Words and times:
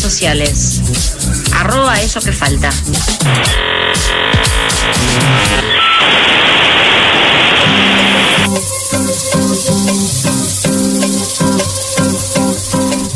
sociales. 0.00 0.80
Arroba 1.52 2.00
eso 2.00 2.20
que 2.20 2.32
falta. 2.32 2.70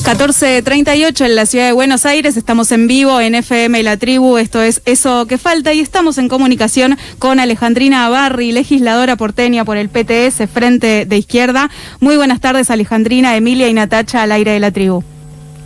14.38 0.08 1.26
en 1.26 1.36
la 1.36 1.44
ciudad 1.44 1.66
de 1.66 1.72
Buenos 1.72 2.06
Aires, 2.06 2.38
estamos 2.38 2.72
en 2.72 2.86
vivo 2.86 3.20
en 3.20 3.34
FM 3.34 3.82
La 3.82 3.98
Tribu, 3.98 4.38
esto 4.38 4.62
es 4.62 4.80
Eso 4.86 5.26
que 5.26 5.36
falta 5.36 5.74
y 5.74 5.80
estamos 5.80 6.16
en 6.16 6.30
comunicación 6.30 6.96
con 7.18 7.38
Alejandrina 7.38 8.08
Barri, 8.08 8.52
legisladora 8.52 9.16
porteña 9.16 9.66
por 9.66 9.76
el 9.76 9.90
PTS, 9.90 10.48
Frente 10.50 11.04
de 11.04 11.18
Izquierda. 11.18 11.70
Muy 12.00 12.16
buenas 12.16 12.40
tardes 12.40 12.70
Alejandrina, 12.70 13.36
Emilia 13.36 13.68
y 13.68 13.74
Natacha 13.74 14.22
al 14.22 14.32
aire 14.32 14.52
de 14.52 14.60
La 14.60 14.70
Tribu. 14.70 15.17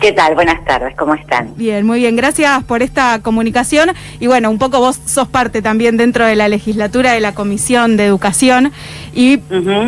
¿Qué 0.03 0.11
tal? 0.11 0.35
Buenas 0.35 0.65
tardes, 0.65 0.97
¿cómo 0.97 1.15
están? 1.15 1.55
Bien, 1.55 1.87
muy 1.87 2.01
bien, 2.01 2.17
gracias 2.17 2.65
por 2.65 2.83
esta 2.83 3.21
comunicación. 3.23 3.93
Y 4.19 4.27
bueno, 4.27 4.51
un 4.51 4.59
poco 4.59 4.81
vos 4.81 4.99
sos 5.07 5.29
parte 5.29 5.63
también 5.63 5.97
dentro 5.97 6.27
de 6.27 6.35
la 6.35 6.49
legislatura 6.49 7.13
de 7.13 7.21
la 7.21 7.35
Comisión 7.35 7.97
de 7.97 8.07
Educación. 8.07 8.73
Y 9.15 9.37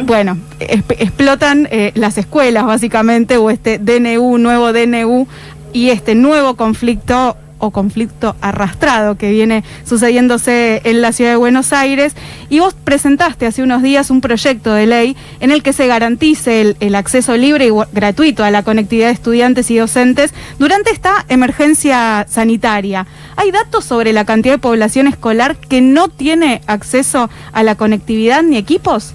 bueno, 0.04 0.38
explotan 0.60 1.66
eh, 1.73 1.90
las 1.96 2.16
escuelas 2.16 2.64
básicamente, 2.64 3.38
o 3.38 3.50
este 3.50 3.78
DNU, 3.80 4.38
nuevo 4.38 4.73
DNU, 4.73 5.27
y 5.73 5.90
este 5.90 6.15
nuevo 6.15 6.54
conflicto 6.54 7.37
o 7.64 7.70
conflicto 7.70 8.36
arrastrado 8.41 9.16
que 9.16 9.30
viene 9.30 9.64
sucediéndose 9.84 10.80
en 10.84 11.02
la 11.02 11.12
ciudad 11.12 11.32
de 11.32 11.36
Buenos 11.36 11.73
Aires. 11.73 12.14
Y 12.48 12.60
vos 12.60 12.74
presentaste 12.74 13.46
hace 13.46 13.62
unos 13.62 13.82
días 13.82 14.10
un 14.10 14.20
proyecto 14.20 14.73
de 14.73 14.87
ley 14.87 15.16
en 15.40 15.50
el 15.50 15.62
que 15.62 15.73
se 15.73 15.87
garantice 15.87 16.74
el, 16.78 16.95
acceso 16.95 17.37
libre 17.37 17.66
y 17.66 17.70
gratuito 17.92 18.45
a 18.45 18.50
la 18.50 18.62
conectividad 18.62 19.09
de 19.09 19.14
estudiantes 19.14 19.70
y 19.70 19.78
docentes 19.78 20.32
durante 20.59 20.90
esta 20.90 21.24
emergencia 21.28 22.27
sanitaria. 22.28 23.06
¿Hay 23.37 23.50
datos 23.50 23.84
sobre 23.84 24.12
la 24.12 24.24
cantidad 24.24 24.54
de 24.54 24.59
población 24.59 25.06
escolar 25.06 25.57
que 25.57 25.80
no 25.80 26.09
tiene 26.09 26.60
acceso 26.66 27.29
a 27.52 27.62
la 27.62 27.74
conectividad 27.74 28.42
ni 28.42 28.57
equipos? 28.57 29.15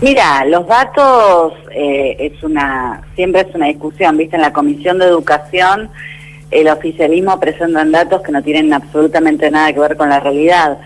Mira, 0.00 0.44
los 0.44 0.66
datos 0.66 1.54
eh, 1.74 2.16
es 2.18 2.42
una 2.42 3.02
siempre 3.14 3.42
es 3.42 3.54
una 3.54 3.66
discusión, 3.66 4.16
viste, 4.16 4.36
en 4.36 4.42
la 4.42 4.52
Comisión 4.52 4.98
de 4.98 5.06
Educación 5.06 5.90
el 6.50 6.68
oficialismo 6.68 7.38
presentan 7.40 7.92
datos 7.92 8.22
que 8.22 8.32
no 8.32 8.42
tienen 8.42 8.72
absolutamente 8.72 9.50
nada 9.50 9.72
que 9.72 9.80
ver 9.80 9.96
con 9.96 10.08
la 10.08 10.20
realidad. 10.20 10.78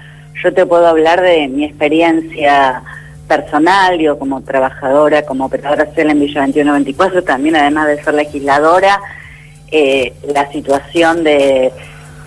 Yo 0.42 0.52
te 0.54 0.64
puedo 0.66 0.86
hablar 0.86 1.20
de 1.20 1.48
mi 1.48 1.64
experiencia 1.64 2.82
personal, 3.28 3.98
yo 3.98 4.18
como 4.18 4.42
trabajadora, 4.42 5.22
como 5.22 5.46
operadora 5.46 5.86
social 5.86 6.10
en 6.10 6.20
Villa 6.20 6.40
2124, 6.40 7.22
también 7.22 7.56
además 7.56 7.86
de 7.86 8.02
ser 8.02 8.14
legisladora, 8.14 9.00
eh, 9.70 10.14
la 10.34 10.50
situación 10.50 11.22
de 11.22 11.72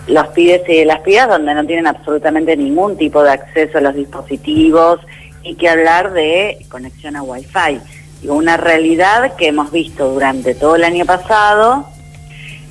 los 0.06 0.28
pibes 0.28 0.62
y 0.68 0.78
de 0.78 0.84
las 0.84 1.00
pibas 1.00 1.28
donde 1.28 1.54
no 1.54 1.64
tienen 1.66 1.86
absolutamente 1.86 2.56
ningún 2.56 2.96
tipo 2.96 3.22
de 3.22 3.32
acceso 3.32 3.78
a 3.78 3.80
los 3.80 3.94
dispositivos 3.94 5.00
y 5.42 5.56
que 5.56 5.68
hablar 5.68 6.12
de 6.12 6.64
conexión 6.70 7.16
a 7.16 7.22
Wi-Fi. 7.22 7.80
Una 8.28 8.56
realidad 8.56 9.34
que 9.36 9.48
hemos 9.48 9.70
visto 9.70 10.08
durante 10.08 10.54
todo 10.54 10.76
el 10.76 10.84
año 10.84 11.04
pasado, 11.04 11.86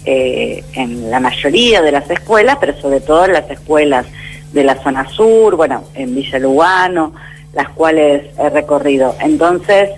eh, 0.06 0.64
en 0.74 1.10
la 1.10 1.20
mayoría 1.20 1.82
de 1.82 1.92
las 1.92 2.10
escuelas, 2.10 2.58
pero 2.60 2.80
sobre 2.80 3.02
todo 3.02 3.26
en 3.26 3.34
las 3.34 3.50
escuelas 3.50 4.06
de 4.52 4.64
la 4.64 4.76
zona 4.84 5.08
sur, 5.10 5.56
bueno, 5.56 5.84
en 5.94 6.14
Villa 6.14 6.40
Lugano, 6.40 7.14
las 7.54 7.70
cuales 7.70 8.24
he 8.38 8.50
recorrido. 8.50 9.16
Entonces, 9.20 9.90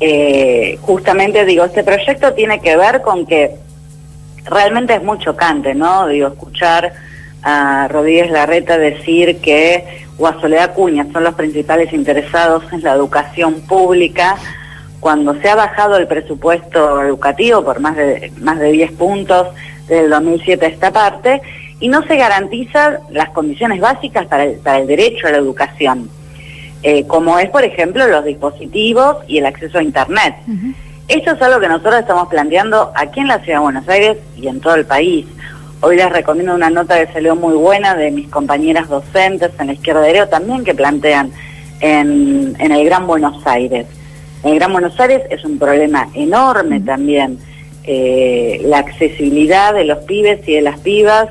eh, 0.00 0.78
justamente 0.82 1.44
digo, 1.44 1.64
este 1.64 1.84
proyecto 1.84 2.32
tiene 2.34 2.60
que 2.60 2.76
ver 2.76 3.02
con 3.02 3.26
que 3.26 3.52
realmente 4.44 4.94
es 4.94 5.02
muy 5.02 5.18
chocante, 5.18 5.74
¿no? 5.74 6.08
Digo, 6.08 6.28
escuchar 6.28 6.92
a 7.42 7.88
Rodríguez 7.88 8.30
Larreta 8.30 8.78
decir 8.78 9.38
que 9.38 10.02
o 10.18 10.26
a 10.26 10.68
Cuña 10.74 11.06
son 11.12 11.24
los 11.24 11.34
principales 11.34 11.92
interesados 11.92 12.64
en 12.72 12.82
la 12.82 12.92
educación 12.92 13.60
pública, 13.62 14.36
cuando 15.02 15.34
se 15.40 15.50
ha 15.50 15.56
bajado 15.56 15.96
el 15.96 16.06
presupuesto 16.06 17.02
educativo 17.02 17.64
por 17.64 17.80
más 17.80 17.96
de, 17.96 18.30
más 18.38 18.60
de 18.60 18.70
10 18.70 18.92
puntos 18.92 19.48
desde 19.88 20.04
el 20.04 20.10
2007 20.10 20.64
a 20.64 20.68
esta 20.68 20.92
parte, 20.92 21.42
y 21.80 21.88
no 21.88 22.04
se 22.04 22.16
garantizan 22.16 22.98
las 23.10 23.30
condiciones 23.30 23.80
básicas 23.80 24.26
para 24.26 24.44
el, 24.44 24.60
para 24.60 24.78
el 24.78 24.86
derecho 24.86 25.26
a 25.26 25.32
la 25.32 25.38
educación, 25.38 26.08
eh, 26.84 27.04
como 27.08 27.40
es, 27.40 27.50
por 27.50 27.64
ejemplo, 27.64 28.06
los 28.06 28.24
dispositivos 28.24 29.16
y 29.26 29.38
el 29.38 29.46
acceso 29.46 29.78
a 29.78 29.82
Internet. 29.82 30.36
Esto 31.08 31.32
es 31.32 31.42
algo 31.42 31.58
que 31.58 31.68
nosotros 31.68 31.96
estamos 31.96 32.28
planteando 32.28 32.92
aquí 32.94 33.18
en 33.18 33.26
la 33.26 33.40
Ciudad 33.40 33.58
de 33.58 33.64
Buenos 33.64 33.88
Aires 33.88 34.18
y 34.36 34.46
en 34.46 34.60
todo 34.60 34.76
el 34.76 34.86
país. 34.86 35.26
Hoy 35.80 35.96
les 35.96 36.12
recomiendo 36.12 36.54
una 36.54 36.70
nota 36.70 37.04
que 37.04 37.12
salió 37.12 37.34
muy 37.34 37.54
buena 37.54 37.96
de 37.96 38.12
mis 38.12 38.28
compañeras 38.28 38.88
docentes 38.88 39.50
en 39.58 39.66
la 39.66 39.72
izquierda 39.72 40.02
de 40.02 40.26
también 40.28 40.62
que 40.62 40.74
plantean 40.74 41.32
en, 41.80 42.54
en 42.60 42.70
el 42.70 42.84
Gran 42.84 43.08
Buenos 43.08 43.44
Aires. 43.44 43.88
En 44.44 44.56
Gran 44.56 44.72
Buenos 44.72 44.98
Aires 44.98 45.22
es 45.30 45.44
un 45.44 45.58
problema 45.58 46.08
enorme 46.14 46.80
también 46.80 47.38
eh, 47.84 48.60
la 48.64 48.78
accesibilidad 48.78 49.72
de 49.72 49.84
los 49.84 49.98
pibes 49.98 50.40
y 50.48 50.54
de 50.54 50.62
las 50.62 50.80
pibas 50.80 51.28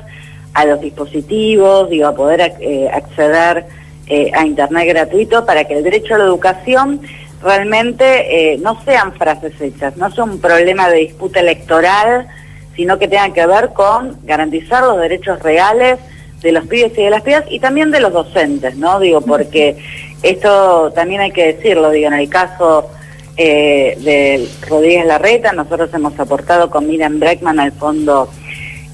a 0.54 0.64
los 0.64 0.80
dispositivos, 0.80 1.90
digo, 1.90 2.06
a 2.06 2.14
poder 2.14 2.54
eh, 2.60 2.88
acceder 2.92 3.66
eh, 4.06 4.30
a 4.34 4.46
Internet 4.46 4.88
gratuito 4.88 5.44
para 5.44 5.64
que 5.64 5.74
el 5.74 5.84
derecho 5.84 6.14
a 6.14 6.18
la 6.18 6.24
educación 6.24 7.00
realmente 7.42 8.56
no 8.62 8.80
sean 8.84 9.12
frases 9.14 9.60
hechas, 9.60 9.96
no 9.96 10.10
sea 10.12 10.24
un 10.24 10.40
problema 10.40 10.88
de 10.88 10.98
disputa 10.98 11.40
electoral, 11.40 12.28
sino 12.76 12.98
que 12.98 13.08
tengan 13.08 13.32
que 13.32 13.44
ver 13.46 13.70
con 13.70 14.16
garantizar 14.24 14.84
los 14.84 15.00
derechos 15.00 15.42
reales 15.42 15.98
de 16.40 16.52
los 16.52 16.66
pibes 16.66 16.92
y 16.96 17.02
de 17.02 17.10
las 17.10 17.22
pibas 17.22 17.44
y 17.50 17.58
también 17.58 17.90
de 17.90 18.00
los 18.00 18.12
docentes, 18.12 18.76
¿no? 18.76 19.00
Digo, 19.00 19.20
porque 19.22 19.76
esto 20.22 20.92
también 20.94 21.20
hay 21.20 21.32
que 21.32 21.52
decirlo, 21.54 21.90
digo, 21.90 22.06
en 22.06 22.14
el 22.14 22.28
caso 22.28 22.88
eh, 23.36 23.96
de 24.00 24.48
Rodríguez 24.68 25.06
Larreta. 25.06 25.52
Nosotros 25.52 25.90
hemos 25.94 26.18
aportado 26.18 26.70
con 26.70 26.86
Miriam 26.86 27.18
Breckman 27.18 27.60
al 27.60 27.72
fondo 27.72 28.28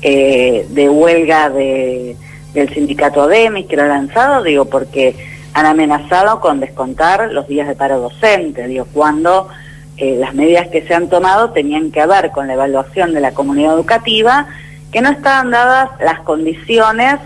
eh, 0.03 0.67
de 0.71 0.89
huelga 0.89 1.51
de, 1.51 2.17
del 2.55 2.73
sindicato 2.73 3.23
ADEMIS 3.23 3.67
que 3.67 3.77
lo 3.77 3.83
ha 3.83 3.89
lanzado, 3.89 4.43
digo, 4.43 4.67
porque 4.67 5.17
han 5.55 5.67
amenazado 5.67 6.41
con 6.41 6.61
descontar 6.61 7.33
los 7.33 7.49
días 7.49 7.67
de 7.67 7.75
paro 7.75 7.99
docente, 7.99 8.69
digo, 8.69 8.87
cuando 8.93 9.49
eh, 9.97 10.17
las 10.19 10.35
medidas 10.35 10.69
que 10.69 10.83
se 10.83 10.95
han 10.95 11.09
tomado 11.09 11.51
tenían 11.51 11.91
que 11.91 12.07
ver 12.07 12.31
con 12.31 12.47
la 12.47 12.55
evaluación 12.55 13.13
de 13.13 13.21
la 13.21 13.33
comunidad 13.33 13.75
educativa, 13.75 14.47
que 14.93 15.01
no 15.01 15.11
estaban 15.11 15.51
dadas 15.51 15.91
las 16.01 16.21
condiciones 16.21 17.17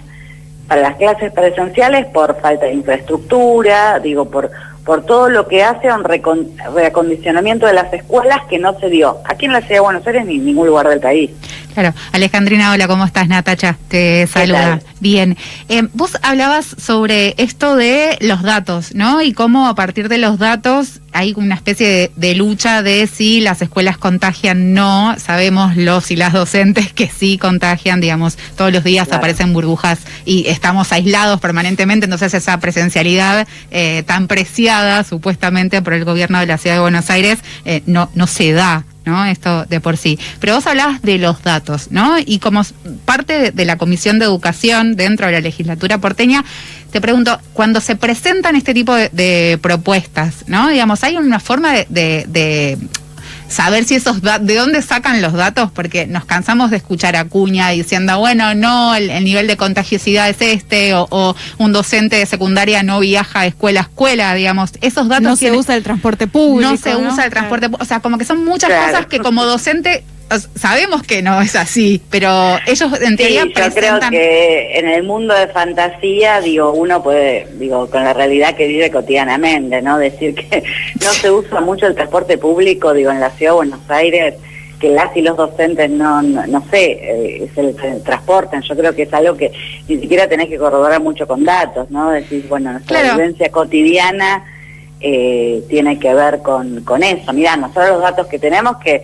para 0.67 0.81
las 0.81 0.97
clases 0.97 1.31
presenciales 1.33 2.07
por 2.07 2.41
falta 2.41 2.67
de 2.67 2.73
infraestructura, 2.73 3.99
digo, 3.99 4.25
por 4.31 4.51
por 4.85 5.05
todo 5.05 5.29
lo 5.29 5.47
que 5.47 5.63
hace 5.63 5.89
a 5.89 5.97
un 5.97 6.05
reacondicionamiento 6.05 7.67
de 7.67 7.73
las 7.73 7.93
escuelas 7.93 8.41
que 8.49 8.59
no 8.59 8.79
se 8.81 8.89
dio 8.89 9.19
aquí 9.25 9.47
en 9.47 9.53
la 9.53 9.61
ciudad 9.61 9.77
de 9.77 9.81
Buenos 9.81 10.07
Aires 10.07 10.27
ni 10.27 10.37
en 10.37 10.45
ningún 10.45 10.67
lugar 10.67 10.89
del 10.89 11.01
país. 11.01 11.31
Claro, 11.75 11.95
Alejandrina, 12.13 12.73
hola, 12.73 12.87
¿cómo 12.87 13.05
estás? 13.05 13.29
Natacha, 13.29 13.79
te 13.89 14.27
saluda. 14.27 14.81
Bien, 15.01 15.39
eh, 15.69 15.83
vos 15.95 16.19
hablabas 16.23 16.67
sobre 16.79 17.35
esto 17.39 17.77
de 17.77 18.19
los 18.21 18.43
datos, 18.43 18.95
¿no? 18.95 19.23
Y 19.23 19.33
cómo 19.33 19.67
a 19.67 19.75
partir 19.75 20.09
de 20.09 20.19
los 20.19 20.39
datos 20.39 21.01
hay 21.23 21.35
una 21.37 21.55
especie 21.55 22.11
de, 22.17 22.35
lucha 22.35 22.83
de 22.83 23.07
si 23.07 23.41
las 23.41 23.63
escuelas 23.63 23.97
contagian, 23.97 24.75
no. 24.75 25.15
Sabemos 25.19 25.77
los 25.77 26.11
y 26.11 26.17
las 26.17 26.33
docentes 26.33 26.93
que 26.93 27.09
sí 27.09 27.39
contagian, 27.39 28.01
digamos, 28.01 28.37
todos 28.57 28.73
los 28.73 28.83
días 28.83 29.13
aparecen 29.13 29.53
burbujas 29.53 30.01
y 30.25 30.49
estamos 30.49 30.93
aislados 30.93 31.41
permanentemente, 31.41 32.07
entonces 32.07 32.35
esa 32.35 32.59
presencialidad 32.59 33.47
eh, 33.71 34.03
tan 34.05 34.27
preciada 34.27 35.05
supuestamente 35.05 35.81
por 35.81 35.93
el 35.95 36.05
gobierno 36.05 36.41
de 36.41 36.47
la 36.47 36.59
ciudad 36.59 36.77
de 36.77 36.81
Buenos 36.81 37.09
Aires 37.09 37.39
eh, 37.65 37.83
no, 37.87 38.11
no 38.15 38.27
se 38.27 38.53
da. 38.53 38.85
¿No? 39.05 39.25
Esto 39.25 39.65
de 39.67 39.81
por 39.81 39.97
sí. 39.97 40.19
Pero 40.41 40.55
vos 40.55 40.67
hablabas 40.67 41.03
de 41.03 41.19
los 41.19 41.43
datos, 41.43 41.91
¿no? 41.91 42.17
Y 42.25 42.39
como 42.39 42.63
parte 43.05 43.51
de 43.51 43.65
la 43.65 43.77
Comisión 43.77 44.19
de 44.19 44.25
Educación 44.25 44.97
dentro 44.97 45.27
de 45.27 45.33
la 45.33 45.41
legislatura 45.41 45.99
porteña, 45.99 46.45
te 46.91 47.01
pregunto, 47.01 47.41
cuando 47.55 47.81
se 47.81 47.97
presentan 47.97 48.55
este 48.55 48.75
tipo 48.75 48.95
de, 48.95 49.59
propuestas, 49.63 50.45
¿no? 50.47 50.69
Digamos, 50.69 51.03
¿hay 51.05 51.17
una 51.17 51.41
forma 51.41 51.73
de, 51.89 52.79
saber 53.53 53.85
si 53.85 53.95
esos 53.95 54.21
de 54.23 54.55
dónde 54.57 54.83
sacan 54.83 55.23
los 55.23 55.33
datos, 55.33 55.71
porque 55.71 56.07
nos 56.07 56.25
cansamos 56.25 56.71
de 56.71 56.79
escuchar 56.79 57.17
a 57.17 57.25
Cuña 57.27 57.69
diciendo, 57.69 58.19
bueno, 58.19 58.55
no, 58.55 58.95
el, 58.95 59.23
nivel 59.23 59.47
de 59.47 59.57
contagiosidad 59.57 60.29
es 60.29 60.41
este, 60.41 60.95
o, 60.95 61.37
un 61.59 61.73
docente 61.73 62.17
de 62.17 62.27
secundaria 62.27 62.83
no 62.83 63.01
viaja 63.01 63.41
a 63.41 63.47
escuela 63.47 63.81
a 63.81 63.83
escuela, 63.85 64.35
digamos, 64.35 64.73
esos 64.81 65.09
datos... 65.09 65.23
No 65.23 65.37
se 65.37 65.53
usa 65.53 65.77
el 65.77 65.83
transporte 65.83 66.27
público. 66.27 66.71
No 66.71 66.77
se 66.77 66.97
usa 66.97 67.25
el 67.25 67.31
transporte 67.31 67.69
público, 67.69 67.83
o 67.83 67.87
sea, 67.87 68.01
como 68.01 68.19
que 68.19 68.25
son 68.25 68.45
muchas 68.45 68.71
cosas 68.71 69.07
que 69.07 69.21
como 69.21 69.45
docente 69.45 70.05
sabemos 70.39 71.03
que 71.03 71.23
no 71.23 71.41
es 71.41 71.57
así, 71.57 72.01
pero 72.11 72.59
ellos 72.67 72.91
en 73.01 73.17
teoría 73.17 73.43
sí, 73.43 73.53
yo 73.55 73.75
creo 73.75 74.01
que 74.11 74.79
en 74.79 74.89
el 74.89 75.03
mundo 75.03 75.35
de 75.35 75.49
fantasía, 75.49 76.41
digo, 76.41 76.73
uno 76.73 77.03
puede, 77.03 77.47
digo, 77.55 77.89
con 77.91 78.05
la 78.05 78.13
realidad 78.13 78.55
que 78.55 78.67
vive 78.67 78.91
cotidianamente, 78.91 79.83
¿no? 79.83 79.99
Decir 79.99 80.35
que 80.35 80.63
no 81.03 81.13
se 81.13 81.31
usa 81.31 81.61
mucho 81.61 81.87
el 81.87 81.95
transporte 81.95 82.39
público, 82.39 82.93
digo, 82.93 83.11
en 83.11 83.21
la 83.21 83.31
ciudad 83.31 83.53
de 83.53 83.57
Buenos 83.57 83.91
Aires, 83.91 84.35
que 84.79 84.89
las 84.91 85.17
y 85.17 85.23
los 85.23 85.37
docentes 85.37 85.89
no, 85.91 86.23
no, 86.23 86.65
sé, 86.69 86.99
eh, 87.01 87.51
se, 87.55 87.73
transporten. 88.01 88.63
Yo 88.63 88.77
creo 88.77 88.95
que 88.95 89.03
es 89.03 89.15
algo 89.15 89.37
que 89.37 89.53
ni 89.87 90.01
siquiera 90.01 90.29
tenés 90.29 90.49
que 90.49 90.59
corroborar 90.59 91.01
mucho 91.01 91.27
con 91.27 91.45
datos, 91.45 91.89
¿no? 91.91 92.11
Decir, 92.11 92.47
bueno, 92.49 92.73
nuestra 92.73 93.15
vivencia 93.15 93.51
cotidiana 93.51 94.45
eh, 95.01 95.63
tiene 95.69 95.99
que 96.01 96.13
ver 96.13 96.43
con, 96.43 96.83
con 96.83 97.03
eso. 97.03 97.33
Mirá, 97.33 97.57
nosotros 97.57 97.91
los 97.91 98.03
datos 98.03 98.27
que 98.27 98.41
tenemos 98.41 98.79
que 98.79 99.03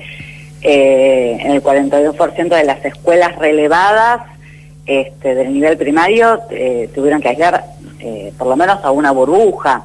eh, 0.63 1.39
en 1.41 1.53
el 1.53 1.63
42% 1.63 2.49
de 2.49 2.65
las 2.65 2.85
escuelas 2.85 3.37
relevadas 3.37 4.23
este, 4.89 5.35
del 5.35 5.53
nivel 5.53 5.77
primario 5.77 6.41
eh, 6.49 6.89
tuvieron 6.95 7.21
que 7.21 7.29
aislar 7.29 7.63
eh, 8.01 8.33
por 8.39 8.49
lo 8.49 8.57
menos 8.57 8.83
a 8.83 8.91
una 8.91 9.11
burbuja. 9.11 9.83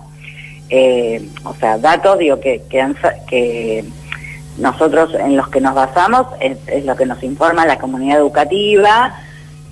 Eh, 0.69 1.21
o 1.43 1.53
sea, 1.55 1.77
datos 1.77 2.19
digo 2.19 2.39
que, 2.39 2.61
que, 2.69 3.83
nosotros 4.57 5.13
en 5.15 5.35
los 5.35 5.49
que 5.49 5.59
nos 5.59 5.75
basamos 5.75 6.27
es, 6.39 6.85
lo 6.85 6.95
que 6.95 7.05
nos 7.05 7.21
informa 7.21 7.65
la 7.65 7.79
comunidad 7.79 8.19
educativa, 8.19 9.13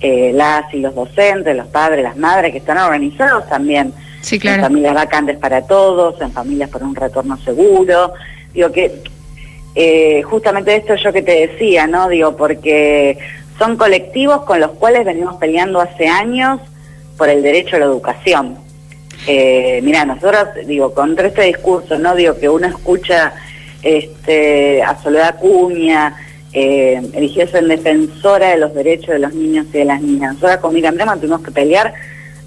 las 0.02 0.74
y 0.74 0.80
los 0.80 0.94
docentes, 0.94 1.56
los 1.56 1.68
padres, 1.68 2.02
las 2.02 2.16
madres 2.16 2.52
que 2.52 2.58
están 2.58 2.76
organizados 2.76 3.48
también 3.48 3.94
en 4.30 4.60
familias 4.60 4.94
vacantes 4.94 5.38
para 5.38 5.62
todos, 5.62 6.20
en 6.20 6.32
familias 6.32 6.68
por 6.68 6.82
un 6.82 6.94
retorno 6.94 7.38
seguro. 7.38 8.12
Digo 8.52 8.70
que 8.70 9.02
justamente 10.24 10.76
esto 10.76 10.94
yo 10.96 11.12
que 11.12 11.22
te 11.22 11.46
decía, 11.46 11.86
¿no? 11.86 12.08
Digo, 12.08 12.36
porque 12.36 13.18
son 13.58 13.76
colectivos 13.76 14.42
con 14.42 14.60
los 14.60 14.72
cuales 14.72 15.04
venimos 15.04 15.36
peleando 15.36 15.80
hace 15.80 16.08
años 16.08 16.60
por 17.16 17.28
el 17.28 17.42
derecho 17.42 17.76
a 17.76 17.78
la 17.78 17.86
educación. 17.86 18.58
Eh, 19.26 19.80
mira, 19.82 20.04
nosotros, 20.04 20.48
digo, 20.66 20.92
contra 20.92 21.28
este 21.28 21.42
discurso, 21.42 21.98
¿no? 21.98 22.14
Digo, 22.16 22.36
que 22.38 22.48
uno 22.48 22.66
escucha 22.66 23.32
este, 23.82 24.82
a 24.82 25.00
Soledad 25.00 25.38
Cuña, 25.38 26.16
eh, 26.52 27.00
en 27.14 27.68
defensora 27.68 28.50
de 28.50 28.58
los 28.58 28.74
derechos 28.74 29.08
de 29.08 29.18
los 29.20 29.32
niños 29.32 29.66
y 29.72 29.78
de 29.78 29.84
las 29.84 30.02
niñas. 30.02 30.34
Nosotros 30.34 30.58
con 30.58 30.74
Breman 30.74 31.20
tuvimos 31.20 31.42
que 31.42 31.50
pelear 31.50 31.94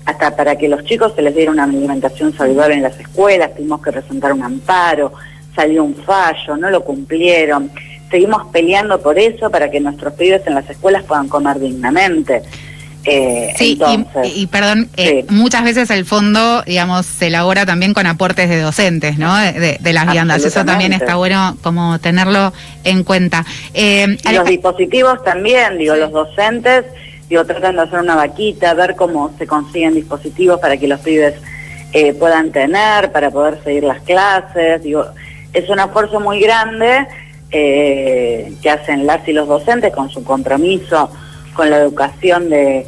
hasta 0.06 0.36
para 0.36 0.56
que 0.56 0.68
los 0.68 0.83
chicos 0.83 1.13
se 1.16 1.22
les 1.22 1.33
diera 1.33 1.51
una 1.51 1.63
alimentación 1.63 2.36
saludable 2.36 2.75
en 2.75 2.83
las 2.83 3.00
escuelas, 3.00 3.56
tuvimos 3.56 3.81
que 3.81 3.92
presentar 3.92 4.33
un 4.33 4.44
amparo, 4.44 5.13
salió 5.55 5.83
un 5.83 5.95
fallo, 5.95 6.57
no 6.57 6.69
lo 6.69 6.83
cumplieron 6.83 7.71
seguimos 8.09 8.43
peleando 8.51 9.01
por 9.01 9.19
eso, 9.19 9.49
para 9.49 9.69
que 9.69 9.79
nuestros 9.79 10.13
pibes 10.13 10.45
en 10.47 10.55
las 10.55 10.69
escuelas 10.69 11.03
puedan 11.03 11.27
comer 11.27 11.59
dignamente. 11.59 12.43
Eh, 13.07 13.53
sí, 13.55 13.77
y, 14.23 14.47
perdón, 14.47 14.89
eh, 14.97 15.25
muchas 15.29 15.63
veces 15.63 15.91
el 15.91 16.05
fondo, 16.05 16.63
digamos, 16.63 17.05
se 17.05 17.27
elabora 17.27 17.65
también 17.65 17.93
con 17.93 18.07
aportes 18.07 18.49
de 18.49 18.59
docentes, 18.61 19.19
¿no? 19.19 19.35
De, 19.35 19.77
las 19.93 20.11
viandas. 20.11 20.43
Eso 20.43 20.65
también 20.65 20.91
está 20.91 21.15
bueno 21.15 21.55
como 21.61 21.99
tenerlo 21.99 22.51
en 22.83 23.03
cuenta. 23.03 23.45
Eh, 23.75 24.17
los 24.33 24.45
dispositivos 24.45 25.23
también, 25.23 25.77
digo, 25.77 25.95
los 25.95 26.11
docentes, 26.11 26.85
digo, 27.29 27.45
tratan 27.45 27.75
de 27.75 27.81
hacer 27.83 27.99
una 27.99 28.15
vaquita, 28.15 28.73
ver 28.73 28.95
cómo 28.95 29.31
se 29.37 29.45
consiguen 29.45 29.93
dispositivos 29.93 30.59
para 30.59 30.77
que 30.77 30.87
los 30.87 30.99
pibes 31.01 31.35
eh, 31.93 32.13
puedan 32.13 32.51
tener, 32.51 33.11
para 33.11 33.29
poder 33.29 33.61
seguir 33.63 33.83
las 33.83 34.01
clases. 34.01 34.81
Digo, 34.81 35.05
es 35.55 35.69
un 35.69 35.79
esfuerzo 35.79 36.19
muy 36.19 36.39
grande 36.39 37.07
eh, 37.51 38.53
que 38.61 38.69
hacen 38.69 39.05
las 39.07 39.27
y 39.27 39.33
los 39.33 39.47
docentes 39.47 39.93
con 39.93 40.09
su 40.09 40.23
compromiso 40.23 41.09
con 41.53 41.69
la 41.69 41.77
educación 41.77 42.49
de, 42.49 42.85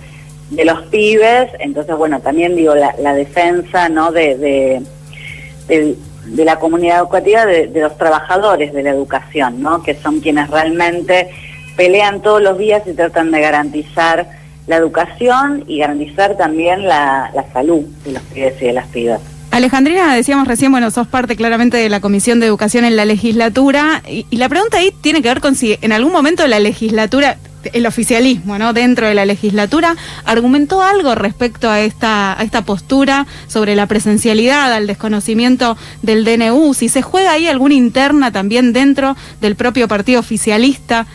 los 0.51 0.81
pibes. 0.83 1.49
Entonces, 1.59 1.95
bueno, 1.95 2.19
también 2.19 2.55
digo 2.55 2.75
la, 2.75 3.13
defensa 3.13 3.87
¿no? 3.87 4.11
de, 4.11 4.81
de, 5.67 5.95
la 6.43 6.59
comunidad 6.59 6.99
educativa, 6.99 7.45
de, 7.45 7.71
los 7.73 7.97
trabajadores 7.97 8.73
de 8.73 8.83
la 8.83 8.89
educación, 8.89 9.61
¿no? 9.61 9.81
que 9.81 9.95
son 9.95 10.19
quienes 10.19 10.49
realmente 10.49 11.29
pelean 11.77 12.21
todos 12.21 12.41
los 12.41 12.57
días 12.57 12.83
y 12.85 12.93
tratan 12.93 13.31
de 13.31 13.39
garantizar 13.39 14.27
la 14.67 14.75
educación 14.75 15.63
y 15.67 15.79
garantizar 15.79 16.35
también 16.35 16.85
la, 16.85 17.31
la 17.33 17.45
salud 17.53 17.85
de 18.03 18.11
los 18.11 18.21
pibes 18.23 18.61
y 18.61 18.65
de 18.65 18.73
las 18.73 18.87
pibas. 18.87 19.36
Alejandrina, 19.57 20.13
decíamos 20.13 20.47
recién, 20.47 20.71
bueno, 20.71 20.91
sos 20.91 21.07
parte 21.07 21.35
claramente 21.35 21.77
de 21.77 21.89
la 21.89 21.99
Comisión 21.99 22.39
de 22.39 22.45
Educación 22.45 22.85
en 22.85 22.95
la 22.95 23.05
legislatura, 23.05 24.03
y, 24.07 24.25
la 24.35 24.49
pregunta 24.49 24.77
ahí 24.77 24.93
tiene 25.01 25.23
que 25.23 25.29
ver 25.29 25.41
con 25.41 25.55
si 25.55 25.77
en 25.81 25.91
algún 25.91 26.11
momento 26.11 26.45
la 26.45 26.59
legislatura, 26.59 27.37
el 27.73 27.87
oficialismo, 27.87 28.59
¿no? 28.59 28.73
Dentro 28.73 29.07
de 29.07 29.15
la 29.15 29.25
legislatura, 29.25 29.95
argumentó 30.25 30.83
algo 30.83 31.15
respecto 31.15 31.71
a 31.71 31.81
esta, 31.81 32.39
a 32.39 32.43
esta 32.43 32.65
postura 32.65 33.25
sobre 33.47 33.75
la 33.75 33.87
presencialidad, 33.87 34.71
al 34.71 34.85
desconocimiento 34.85 35.75
del 36.03 36.23
DNU, 36.23 36.75
si 36.75 36.87
se 36.87 37.01
juega 37.01 37.31
ahí 37.31 37.47
alguna 37.47 37.73
interna 37.73 38.31
también 38.31 38.73
dentro 38.73 39.17
del 39.41 39.55
propio 39.55 39.87
partido 39.87 40.19
oficialista. 40.19 41.07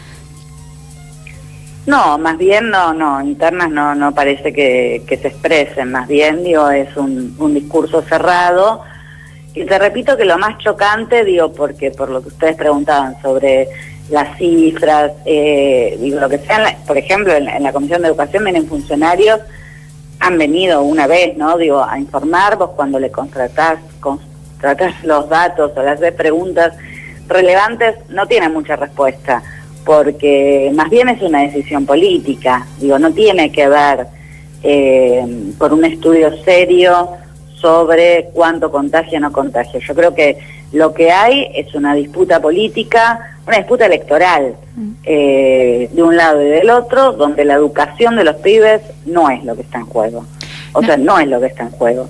No, 1.87 2.17
más 2.17 2.39
bien 2.39 2.71
no, 2.71 2.95
no, 2.95 3.21
internas 3.23 3.71
no, 3.71 3.95
no 3.95 4.15
parece 4.15 4.53
que, 4.53 5.03
se 5.09 5.29
expresen, 5.29 5.91
más 5.91 6.07
bien, 6.07 6.45
digo, 6.45 6.71
es 6.71 6.97
un, 6.97 7.55
discurso 7.55 8.03
cerrado. 8.03 8.83
Y 9.55 9.65
te 9.65 9.79
repito 9.79 10.17
que 10.17 10.25
lo 10.25 10.39
más 10.39 10.59
chocante, 10.59 11.25
digo, 11.25 11.53
porque 11.53 11.91
por 11.91 12.09
lo 12.09 12.23
que 12.23 12.29
ustedes 12.29 12.57
preguntaban 12.57 13.21
sobre 13.21 13.69
las 14.11 14.39
cifras, 14.39 15.13
eh, 15.25 15.99
digo, 16.01 16.21
lo 16.21 16.29
que 16.29 16.39
sea, 16.39 16.77
por 16.87 16.97
ejemplo, 16.97 17.33
en, 17.35 17.63
la 17.63 17.73
Comisión 17.73 18.01
de 18.03 18.09
Educación 18.09 18.45
vienen 18.45 18.69
funcionarios, 18.69 19.41
han 20.21 20.39
venido 20.39 20.83
una 20.83 21.09
vez, 21.09 21.37
¿no? 21.37 21.59
Digo, 21.59 21.85
a 21.85 21.99
informar, 21.99 22.57
vos 22.57 22.71
cuando 22.77 23.01
le 23.01 23.11
contratás, 23.11 23.81
contratás 23.99 25.03
los 25.03 25.29
datos 25.29 25.73
o 25.75 25.83
le 25.83 25.91
haces 25.91 26.13
preguntas 26.13 26.75
relevantes, 27.27 27.97
no 28.09 28.27
tienen 28.27 28.53
mucha 28.53 28.77
respuesta 28.77 29.43
porque 29.85 30.71
más 30.75 30.91
bien 30.91 31.09
es 31.09 31.23
una 31.23 31.43
decisión 31.43 31.87
política, 31.87 32.67
digo, 32.79 32.99
no 32.99 33.13
tiene 33.13 33.51
que 33.51 33.69
ver 33.69 34.07
eh, 34.63 35.25
por 35.59 35.73
un 35.73 35.85
estudio 35.85 36.31
serio 36.45 37.09
sobre 37.61 38.31
cuánto 38.33 38.71
contagia 38.71 39.19
o 39.19 39.21
no 39.23 39.33
contagia. 39.33 39.81
Yo 39.81 39.95
creo 39.95 40.15
que 40.15 40.39
lo 40.73 40.93
que 40.95 41.11
hay 41.11 41.49
es 41.55 41.75
una 41.75 41.95
disputa 41.95 42.41
política, 42.41 43.37
una 43.47 43.59
disputa 43.59 43.87
electoral, 43.87 44.55
mm. 44.75 44.91
eh, 45.05 45.89
de 45.93 46.03
un 46.03 46.17
lado 46.17 46.43
y 46.43 46.49
del 46.49 46.71
otro, 46.71 47.13
donde 47.13 47.45
la 47.45 47.55
educación 47.55 48.17
de 48.17 48.25
los 48.25 48.37
pibes 48.37 48.83
no 49.05 49.31
es 49.31 49.45
lo 49.45 49.55
que 49.55 49.63
está 49.63 49.79
en 49.79 49.87
juego. 49.87 50.25
O 50.73 50.83
sea, 50.83 50.97
no 50.97 51.19
es 51.19 51.29
lo 51.29 51.41
que 51.41 51.47
está 51.47 51.65
en 51.65 51.71
juego. 51.71 52.09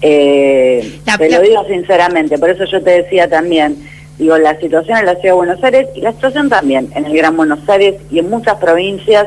Eh, 0.00 1.00
te 1.18 1.30
lo 1.30 1.40
digo 1.40 1.64
sinceramente, 1.66 2.38
por 2.38 2.50
eso 2.50 2.64
yo 2.64 2.82
te 2.82 3.02
decía 3.02 3.28
también, 3.28 3.76
Digo, 4.18 4.38
la 4.38 4.58
situación 4.60 4.98
en 4.98 5.06
la 5.06 5.14
Ciudad 5.16 5.34
de 5.34 5.38
Buenos 5.38 5.64
Aires 5.64 5.88
y 5.94 6.00
la 6.00 6.12
situación 6.12 6.48
también 6.48 6.90
en 6.94 7.04
el 7.04 7.16
Gran 7.16 7.36
Buenos 7.36 7.68
Aires 7.68 7.96
y 8.10 8.20
en 8.20 8.30
muchas 8.30 8.56
provincias 8.58 9.26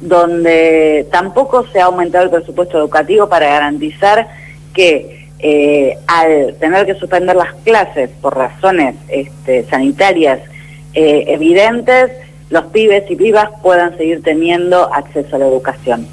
donde 0.00 1.06
tampoco 1.10 1.66
se 1.72 1.80
ha 1.80 1.86
aumentado 1.86 2.24
el 2.24 2.30
presupuesto 2.30 2.78
educativo 2.78 3.28
para 3.28 3.46
garantizar 3.46 4.28
que 4.74 5.28
eh, 5.38 5.96
al 6.06 6.54
tener 6.60 6.86
que 6.86 6.94
suspender 6.94 7.34
las 7.34 7.54
clases 7.64 8.10
por 8.20 8.36
razones 8.36 8.94
este, 9.08 9.64
sanitarias 9.68 10.40
eh, 10.94 11.24
evidentes, 11.28 12.12
los 12.50 12.66
pibes 12.66 13.10
y 13.10 13.16
pibas 13.16 13.48
puedan 13.62 13.96
seguir 13.96 14.22
teniendo 14.22 14.92
acceso 14.92 15.36
a 15.36 15.38
la 15.40 15.46
educación. 15.46 16.06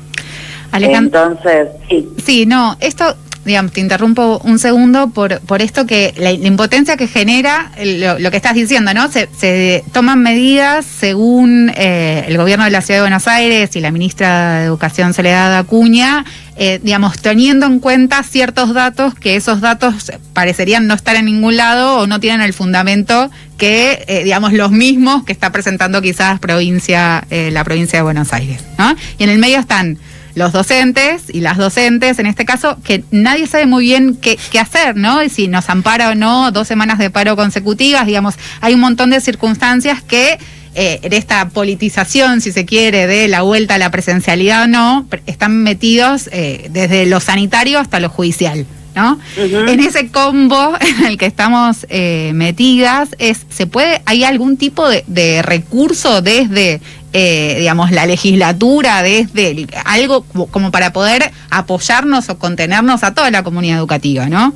Entonces, 0.72 1.70
sí. 1.90 2.10
Sí, 2.24 2.46
no, 2.46 2.76
esto 2.80 3.16
digamos, 3.50 3.72
te 3.72 3.82
interrumpo 3.82 4.40
un 4.44 4.60
segundo 4.60 5.10
por, 5.10 5.40
por 5.42 5.64
esto 5.64 5.88
que 5.88 6.14
la, 6.18 6.32
impotencia 6.32 6.98
que 6.98 7.08
genera 7.08 7.72
lo, 7.84 8.30
que 8.30 8.38
estás 8.38 8.54
diciendo, 8.54 8.94
¿no? 8.94 9.10
Se, 9.12 9.84
toman 9.92 10.22
medidas 10.22 10.86
según 10.86 11.72
eh, 11.76 12.26
el 12.28 12.38
gobierno 12.38 12.66
de 12.66 12.72
la 12.72 12.82
Ciudad 12.82 13.00
de 13.00 13.02
Buenos 13.02 13.28
Aires 13.28 13.76
y 13.76 13.82
la 13.82 13.90
ministra 13.90 14.60
de 14.60 14.66
Educación 14.66 15.16
Soledad 15.16 15.58
Acuña, 15.58 16.26
eh, 16.58 16.80
digamos, 16.84 17.20
teniendo 17.20 17.66
en 17.66 17.80
cuenta 17.80 18.22
ciertos 18.22 18.76
datos 18.76 19.16
que 19.16 19.36
esos 19.36 19.62
datos 19.62 20.12
parecerían 20.34 20.86
no 20.86 20.94
estar 20.94 21.16
en 21.16 21.26
ningún 21.26 21.58
lado 21.58 21.98
o 21.98 22.06
no 22.08 22.20
tienen 22.20 22.42
el 22.42 22.54
fundamento 22.54 23.32
que, 23.58 24.06
eh, 24.08 24.24
digamos, 24.24 24.54
los 24.54 24.70
mismos 24.70 25.24
que 25.24 25.32
está 25.32 25.52
presentando 25.52 26.04
quizás 26.04 26.40
provincia, 26.40 27.26
la 27.30 27.64
provincia 27.64 27.98
de 27.98 28.04
Buenos 28.04 28.32
Aires, 28.32 28.62
¿no? 28.78 28.96
Y 29.18 29.24
en 29.24 29.32
el 29.32 29.40
medio 29.40 29.58
están 29.58 29.98
los 30.40 30.54
docentes 30.54 31.24
y 31.32 31.42
las 31.42 31.58
docentes, 31.58 32.18
en 32.18 32.26
este 32.26 32.46
caso, 32.46 32.78
que 32.82 33.04
nadie 33.12 33.46
sabe 33.46 33.66
muy 33.66 33.84
bien 33.84 34.16
qué, 34.16 34.40
hacer, 34.58 34.96
¿no? 34.96 35.22
Y 35.22 35.30
si 35.30 35.50
nos 35.50 35.70
ampara 35.70 36.10
o 36.10 36.16
no 36.16 36.52
dos 36.52 36.66
semanas 36.66 36.98
de 36.98 37.10
paro 37.10 37.36
consecutivas, 37.36 38.06
digamos, 38.06 38.36
hay 38.62 38.74
un 38.74 38.80
montón 38.80 39.10
de 39.10 39.20
circunstancias 39.20 40.02
que 40.02 40.40
eh, 40.76 41.00
en 41.04 41.12
esta 41.12 41.50
politización, 41.50 42.40
si 42.40 42.54
se 42.54 42.66
quiere, 42.66 43.06
de 43.06 43.28
la 43.28 43.42
vuelta 43.42 43.76
a 43.76 43.78
la 43.78 43.92
presencialidad 43.92 44.64
o 44.64 44.68
no, 44.68 45.06
están 45.26 45.62
metidos 45.62 46.30
eh, 46.32 46.70
desde 46.72 47.06
lo 47.06 47.20
sanitario 47.20 47.78
hasta 47.78 48.00
lo 48.00 48.10
judicial. 48.10 48.66
¿no? 48.96 49.20
En 49.38 49.80
ese 49.80 50.08
combo 50.10 50.74
en 50.80 51.06
el 51.06 51.18
que 51.18 51.26
estamos 51.26 51.86
eh, 51.90 52.32
metidas, 52.34 53.10
es, 53.18 53.46
¿se 53.50 53.68
puede, 53.68 54.02
hay 54.06 54.24
algún 54.24 54.58
tipo 54.58 54.88
de, 54.88 55.04
de 55.08 55.42
recurso 55.42 56.22
desde 56.22 56.82
eh, 57.14 57.56
digamos, 57.60 57.92
la 57.92 58.06
legislatura 58.06 59.02
desde 59.02 59.68
algo 59.86 60.24
como 60.52 60.72
para 60.72 60.94
poder 60.94 61.32
apoyarnos 61.50 62.30
o 62.30 62.38
contenernos 62.38 63.04
a 63.04 63.14
toda 63.14 63.32
la 63.32 63.44
comunidad 63.44 63.78
educativa, 63.78 64.28
¿no? 64.28 64.54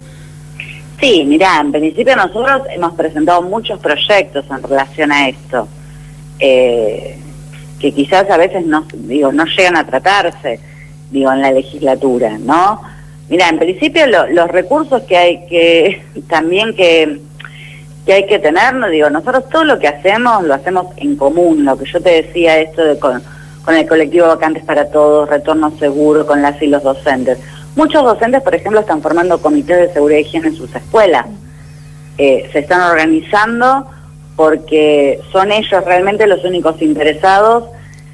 Sí, 0.99 1.23
mira, 1.25 1.59
en 1.59 1.71
principio 1.71 2.15
nosotros 2.15 2.61
hemos 2.75 2.93
presentado 2.93 3.41
muchos 3.41 3.79
proyectos 3.79 4.45
en 4.49 4.63
relación 4.63 5.11
a 5.11 5.29
esto. 5.29 5.67
eh, 6.39 7.19
que 7.83 7.91
quizás 7.91 8.29
a 8.29 8.37
veces 8.37 8.65
no, 8.65 8.87
llegan 8.97 9.75
a 9.75 9.85
tratarse, 9.85 10.57
digo, 11.11 11.33
en 11.33 11.41
la 11.41 11.51
legislatura, 11.51 12.37
¿no? 12.39 12.81
Mira, 13.27 13.49
en 13.49 13.59
principio 13.59 14.03
los 14.07 14.47
recursos 14.49 15.01
que 15.03 15.17
hay 15.17 15.45
que 15.47 16.01
también 16.29 16.73
que, 16.73 17.19
que 18.05 18.13
hay 18.13 18.27
que 18.27 18.39
tener, 18.39 18.73
no 18.75 18.89
digo, 18.89 19.09
nosotros 19.09 19.47
todo 19.49 19.63
lo 19.63 19.79
que 19.79 19.87
hacemos 19.87 20.43
lo 20.43 20.53
hacemos 20.53 20.87
en 20.97 21.15
común, 21.15 21.63
lo 21.63 21.77
que 21.77 21.85
yo 21.85 22.01
te 22.01 22.23
decía 22.23 22.59
esto 22.59 22.83
de 22.83 22.99
con, 22.99 23.21
el 23.67 23.87
colectivo 23.87 24.27
Vacantes 24.27 24.63
para 24.65 24.89
Todos, 24.89 25.29
Retorno 25.29 25.71
Seguro, 25.77 26.25
con 26.25 26.41
las 26.41 26.61
y 26.61 26.67
los 26.67 26.83
docentes. 26.83 27.37
Muchos 27.77 28.03
docentes, 28.03 28.41
por 28.41 28.53
ejemplo, 28.53 28.81
están 28.81 29.01
formando 29.01 29.41
comités 29.41 29.77
de 29.77 29.93
seguridad 29.93 30.19
y 30.19 30.23
higiene 30.23 30.47
en 30.49 30.55
sus 30.55 30.75
escuelas. 30.75 31.27
Eh, 32.17 32.49
se 32.51 32.59
están 32.59 32.81
organizando 32.81 33.87
porque 34.35 35.21
son 35.31 35.51
ellos 35.51 35.83
realmente 35.85 36.27
los 36.27 36.43
únicos 36.43 36.81
interesados 36.81 37.65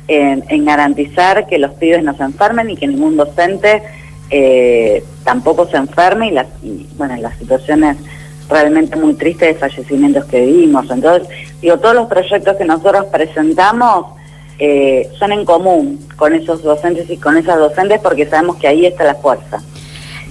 en, 0.08 0.65
garantizar 0.65 1.48
que 1.48 1.58
los 1.58 1.72
pibes 1.74 2.03
no 2.03 2.15
se 2.15 2.24
enfermen 2.24 2.69
y 2.69 2.75
que 2.75 2.88
ningún 2.88 3.17
docente 3.17 3.84
eh, 4.29 5.03
tampoco 5.24 5.67
se 5.67 5.77
enferme 5.77 6.27
y 6.27 6.31
las, 6.31 6.48
bueno, 6.98 7.15
las 7.17 7.38
situaciones 7.38 7.98
realmente 8.50 8.96
muy 8.96 9.13
tristes 9.13 9.53
de 9.53 9.60
fallecimientos 9.60 10.25
que 10.25 10.41
vivimos. 10.46 10.89
Entonces, 10.89 11.27
digo, 11.62 11.77
todos 11.77 11.96
los 11.96 12.08
proyectos 12.08 12.58
que 12.58 12.65
nosotros 12.65 13.06
presentamos 13.06 14.08
eh, 14.58 15.10
son 15.18 15.32
en 15.32 15.46
común 15.46 16.06
con 16.18 16.34
esos 16.34 16.63
docentes 16.63 17.10
y 17.10 17.18
con 17.18 17.38
esas 17.38 17.58
docentes 17.58 18.01
porque 18.01 18.25
sabemos 18.25 18.58
que 18.58 18.68
ahí 18.68 18.86
está 18.86 19.06
la 19.06 19.15
fuerza, 19.15 19.62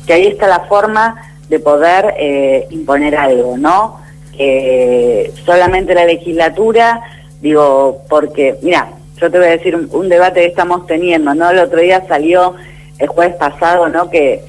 que 0.06 0.12
ahí 0.12 0.26
está 0.26 0.46
la 0.46 0.60
forma 0.60 1.16
de 1.48 1.58
poder 1.60 2.14
eh, 2.18 2.66
imponer 2.70 3.16
algo, 3.16 3.56
¿no? 3.56 4.00
Que 4.36 5.32
solamente 5.46 5.94
la 5.94 6.04
legislatura, 6.04 7.00
digo, 7.40 8.02
porque, 8.08 8.56
mira, 8.62 8.88
yo 9.18 9.30
te 9.30 9.38
voy 9.38 9.46
a 9.48 9.52
decir 9.52 9.74
un, 9.74 10.08
debate 10.08 10.40
que 10.40 10.46
estamos 10.46 10.86
teniendo, 10.86 11.34
¿no? 11.34 11.50
El 11.50 11.58
otro 11.60 11.80
día 11.80 12.04
salió 12.06 12.54
el 12.98 13.08
jueves 13.08 13.36
pasado, 13.36 13.88
¿no? 13.88 14.10
Que 14.10 14.42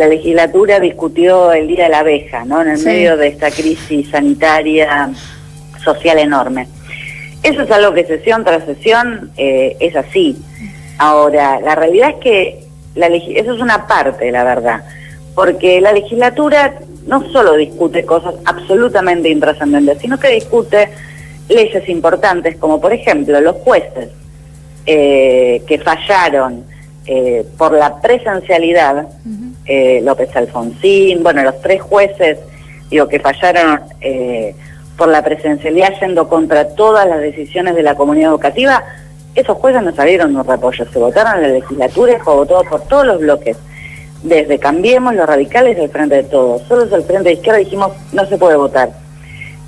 la 0.00 0.08
legislatura 0.08 0.80
discutió 0.80 1.52
el 1.52 1.66
Día 1.68 1.84
de 1.84 1.90
la 1.90 1.98
Abeja, 1.98 2.46
¿no? 2.46 2.62
En 2.62 2.70
el 2.70 2.82
medio 2.82 3.18
de 3.18 3.26
esta 3.26 3.50
crisis 3.50 4.08
sanitaria, 4.08 5.10
social 5.84 6.18
enorme. 6.18 6.68
Eso 7.42 7.60
es 7.60 7.70
algo 7.70 7.92
que 7.92 8.06
sesión 8.06 8.42
tras 8.42 8.64
sesión 8.64 9.30
eh, 9.36 9.76
es 9.78 9.94
así. 9.94 10.38
Ahora, 10.96 11.60
la 11.60 11.74
realidad 11.74 12.12
es 12.12 12.16
que 12.16 12.64
la 12.94 13.08
eso 13.08 13.52
es 13.52 13.60
una 13.60 13.86
parte, 13.86 14.32
la 14.32 14.42
verdad, 14.42 14.84
porque 15.34 15.82
la 15.82 15.92
legislatura 15.92 16.76
no 17.06 17.30
solo 17.30 17.56
discute 17.58 18.06
cosas 18.06 18.36
absolutamente 18.46 19.28
intrascendentes, 19.28 19.98
sino 19.98 20.18
que 20.18 20.28
discute 20.28 20.88
leyes 21.50 21.86
importantes, 21.90 22.56
como 22.56 22.80
por 22.80 22.94
ejemplo 22.94 23.38
los 23.42 23.56
jueces 23.56 24.08
eh, 24.86 25.62
que 25.66 25.78
fallaron 25.78 26.64
eh, 27.04 27.44
por 27.58 27.72
la 27.72 28.00
presencialidad, 28.00 29.08
López 30.02 30.34
Alfonsín, 30.34 31.22
bueno, 31.22 31.42
los 31.42 31.60
tres 31.60 31.80
jueces, 31.80 32.38
digo, 32.90 33.06
que 33.06 33.20
fallaron 33.20 33.80
por 34.96 35.08
la 35.08 35.22
presencialidad 35.22 35.94
yendo 36.00 36.28
contra 36.28 36.74
todas 36.74 37.08
las 37.08 37.20
decisiones 37.20 37.74
de 37.74 37.82
la 37.82 37.94
comunidad 37.94 38.30
educativa, 38.30 38.82
esos 39.34 39.56
jueces 39.58 39.82
no 39.82 39.94
salieron 39.94 40.32
de 40.34 40.40
un 40.40 40.46
repollo, 40.46 40.84
se 40.90 40.98
votaron 40.98 41.36
en 41.36 41.42
la 41.42 41.48
legislatura 41.58 42.12
y 42.12 42.20
fue 42.20 42.34
votado 42.34 42.64
por 42.64 42.82
todos 42.82 43.06
los 43.06 43.20
bloques. 43.20 43.56
Desde 44.22 44.58
Cambiemos, 44.58 45.14
los 45.14 45.26
radicales 45.26 45.76
del 45.76 45.88
Frente 45.88 46.16
de 46.16 46.24
Todos. 46.24 46.62
Solo 46.62 46.82
el 46.82 47.02
Frente 47.04 47.30
de 47.30 47.32
Izquierda 47.32 47.58
dijimos 47.58 47.92
no 48.12 48.26
se 48.26 48.36
puede 48.36 48.56
votar. 48.56 48.90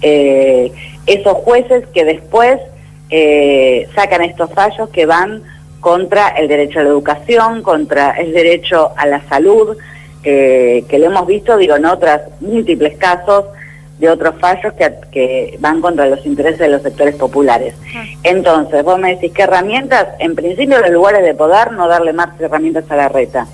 Eh, 0.03 0.73
esos 1.07 1.35
jueces 1.39 1.87
que 1.95 2.05
después 2.05 2.61
eh, 3.09 3.89
sacan 3.95 4.23
estos 4.23 4.53
fallos 4.53 4.89
que 4.91 5.07
van 5.07 5.43
contra 5.83 6.29
el 6.29 6.47
derecho 6.47 6.79
a 6.79 6.85
la 6.85 6.91
educación, 6.91 7.61
contra 7.61 8.13
el 8.13 8.33
derecho 8.33 8.93
a 8.97 9.05
la 9.05 9.21
salud, 9.29 9.77
eh, 10.23 10.85
que 10.89 10.99
lo 11.01 11.07
hemos 11.07 11.27
visto, 11.27 11.57
digo, 11.57 11.75
en 11.75 11.87
otros 11.87 12.21
múltiples 12.41 12.97
casos, 12.97 13.47
de 13.99 14.09
otros 14.09 14.37
fallos 14.39 14.73
que, 14.75 14.95
que, 15.11 15.57
van 15.59 15.81
contra 15.81 16.07
los 16.07 16.25
intereses 16.25 16.61
de 16.61 16.69
los 16.69 16.83
sectores 16.83 17.17
populares. 17.17 17.75
Entonces, 18.23 18.85
vos 18.85 18.99
me 19.01 19.17
decís, 19.17 19.33
¿qué 19.35 19.43
herramientas? 19.43 20.07
En 20.21 20.37
principio, 20.37 20.79
los 20.79 20.91
lugares 20.91 21.25
de 21.25 21.35
poder, 21.35 21.73
no 21.73 21.89
darle 21.89 22.13
más 22.13 22.29
herramientas 22.41 22.85
a 22.89 22.97
la 22.97 23.09
reta. 23.09 23.49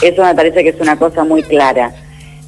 Eso 0.00 0.24
me 0.24 0.34
parece 0.34 0.62
que 0.62 0.70
es 0.70 0.80
una 0.80 0.98
cosa 0.98 1.22
muy 1.22 1.42
clara. 1.42 1.92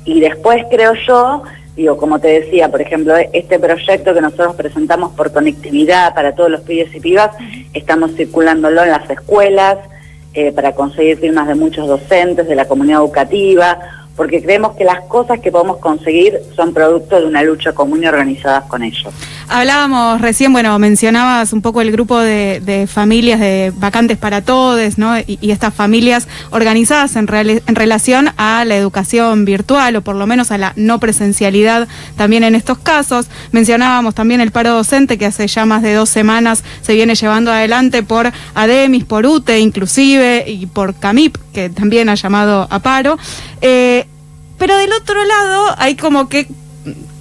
Y 0.06 0.20
después 0.20 0.64
creo 0.70 0.94
yo, 1.06 1.42
digo, 1.76 1.97
como 1.97 2.19
te 2.19 2.40
decía, 2.40 2.71
por 2.71 2.81
ejemplo, 2.81 3.14
este 3.33 3.59
proyecto 3.59 4.14
que 4.14 4.21
nosotros 4.21 4.54
presentamos 4.54 5.12
por 5.12 5.33
conectividad 5.33 6.14
para 6.14 6.35
todos 6.35 6.50
los 6.50 6.61
pibes 6.61 6.95
y 6.95 7.00
pibas, 7.00 7.31
estamos 7.73 8.12
circulándolo 8.14 8.83
en 8.83 8.90
las 8.90 9.09
escuelas 9.11 9.78
eh, 10.35 10.52
para 10.52 10.73
conseguir 10.73 11.19
firmas 11.19 11.49
de 11.49 11.54
muchos 11.54 11.87
docentes, 11.87 12.49
de 12.49 12.54
la 12.54 12.66
comunidad 12.66 13.00
educativa, 13.00 13.78
porque 14.16 14.42
creemos 14.42 14.76
que 14.76 14.85
las 14.85 15.00
cosas 15.09 15.40
que 15.40 15.50
podemos 15.50 15.78
conseguir 15.78 16.38
son 16.54 16.73
producto 16.73 17.21
de 17.21 17.26
una 17.26 17.42
lucha 17.42 17.73
común 17.73 18.02
y 18.02 18.06
organizadas 18.06 18.64
con 18.64 18.83
ellos. 18.83 19.12
Hablábamos 19.49 20.21
recién, 20.21 20.52
bueno, 20.52 20.78
mencionabas 20.78 21.52
un 21.52 21.61
poco 21.61 21.80
el 21.80 21.92
grupo 21.92 22.18
de, 22.18 22.88
familias 22.90 23.40
de 23.40 23.73
vacantes 23.76 24.16
para 24.16 24.42
todos, 24.42 24.99
¿no? 24.99 25.18
Y, 25.18 25.38
estas 25.54 25.75
familias 25.75 26.26
organizadas 26.50 27.14
en, 27.16 27.26
relación 27.26 28.30
a 28.37 28.64
la 28.64 28.76
educación 28.76 29.44
virtual 29.44 29.97
o 29.97 30.02
por 30.02 30.16
lo 30.16 30.26
menos 30.26 30.50
a 30.50 30.59
la 30.59 30.73
no 30.76 30.99
presencialidad 30.99 31.87
también 32.16 32.44
en 32.44 32.54
estos 32.54 32.78
casos. 32.78 33.28
Mencionábamos 33.52 34.14
también 34.14 34.40
el 34.40 34.50
paro 34.50 34.71
docente 34.71 35.18
que 35.18 35.26
hace 35.26 35.47
ya 35.47 35.64
más 35.66 35.83
de 35.83 35.94
dos 35.94 36.09
semanas 36.09 36.64
se 36.83 36.94
viene 36.94 37.14
llevando 37.14 37.52
adelante 37.52 38.02
por 38.02 38.33
ADEMIS, 38.54 39.04
por 39.04 39.26
UTE 39.26 39.61
inclusive 39.61 40.44
y 40.47 40.66
por 40.66 40.94
CAMIP, 40.94 41.37
que 41.54 41.70
también 41.70 42.11
ha 42.11 42.16
llamado 42.16 42.66
a 42.68 42.80
paro. 42.80 43.16
Eh, 43.62 44.04
pero 44.58 44.76
del 44.76 44.92
otro 44.92 45.25
lado 45.25 45.75
hay 45.78 45.96
como 45.96 46.28
que, 46.28 46.46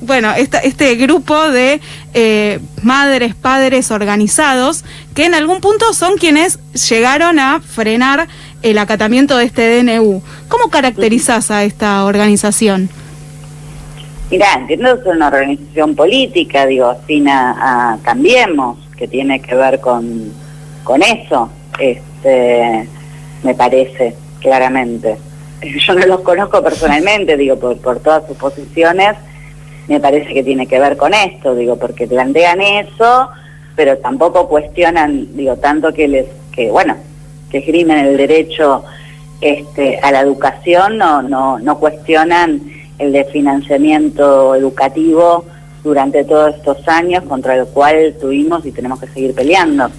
bueno, 0.02 0.34
este 0.36 0.96
grupo 0.96 1.50
de 1.50 1.80
eh, 2.14 2.60
madres, 2.82 3.36
padres 3.36 3.92
organizados 3.92 4.84
que 5.16 5.26
en 5.26 5.36
algún 5.36 5.62
punto 5.62 5.94
son 5.94 6.18
quienes 6.18 6.60
llegaron 6.90 7.40
a 7.40 7.62
frenar 7.62 8.28
el 8.62 8.78
acatamiento 8.78 9.38
de 9.38 9.46
este 9.46 9.84
DNU. 9.84 10.22
¿Cómo 10.48 10.70
caracterizas 10.70 11.52
a 11.52 11.64
esta 11.64 12.04
organización? 12.06 12.90
Mirá, 14.32 14.54
entiendo 14.54 14.96
que 14.96 15.10
es 15.10 15.16
una 15.16 15.28
organización 15.28 15.96
política, 15.96 16.66
digo, 16.66 16.88
afina 16.88 17.56
a 17.60 17.98
Cambiemos, 18.02 18.78
que 18.98 19.08
tiene 19.08 19.40
que 19.42 19.54
ver 19.54 19.80
con, 19.80 20.32
con 20.84 21.04
eso, 21.04 21.52
este, 21.80 22.88
me 23.44 23.54
parece, 23.54 24.16
claramente. 24.44 25.18
yo 25.88 25.94
no 25.96 26.06
los 26.06 26.22
conozco 26.22 26.62
personalmente, 26.62 27.38
digo, 27.38 27.58
por, 27.58 28.00
todas 28.00 28.28
sus 28.28 28.38
posiciones, 28.38 29.16
me 29.88 30.00
parece 30.00 30.34
que 30.34 30.44
tiene 30.44 30.68
que 30.68 30.80
ver 30.80 30.98
con 30.98 31.14
esto, 31.14 31.56
digo, 31.56 31.78
porque 31.78 32.08
plantean 32.08 32.62
eso, 32.62 33.30
pero 33.76 33.98
tampoco 33.98 34.48
cuestionan, 34.48 35.36
digo, 35.36 35.58
tanto 35.58 35.94
que 35.94 36.08
les, 36.08 36.26
que 36.52 36.70
bueno, 36.70 36.96
que 37.50 37.60
esgrimen 37.60 37.98
el 37.98 38.18
derecho 38.18 38.84
este, 39.42 40.00
a 40.00 40.12
la 40.12 40.22
educación, 40.22 40.98
no, 40.98 41.22
no, 41.22 41.60
no 41.60 41.80
cuestionan 41.80 42.62
el 43.00 43.12
de 43.12 43.26
financiamiento 43.26 44.56
educativo 44.56 45.46
durante 45.84 46.24
todos 46.24 46.56
estos 46.56 46.88
años 46.88 47.24
contra 47.24 47.56
el 47.56 47.66
cual 47.66 48.16
tuvimos 48.22 48.66
y 48.66 48.72
tenemos 48.72 49.00
que 49.00 49.08
seguir 49.08 49.36
peleando, 49.36 49.90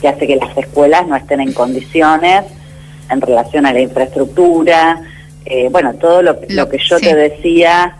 que 0.00 0.08
hace 0.08 0.26
que 0.26 0.36
las 0.36 0.56
escuelas 0.56 1.08
no 1.08 1.16
estén 1.16 1.40
en 1.40 1.52
condiciones 1.52 2.44
en 3.10 3.20
relación 3.20 3.66
a 3.66 3.72
la 3.72 3.80
infraestructura, 3.80 5.00
eh, 5.44 5.68
bueno, 5.70 5.94
todo 5.94 6.22
lo, 6.22 6.38
lo, 6.48 6.68
que 6.68 6.78
yo 6.78 6.98
te 6.98 7.14
decía, 7.14 7.96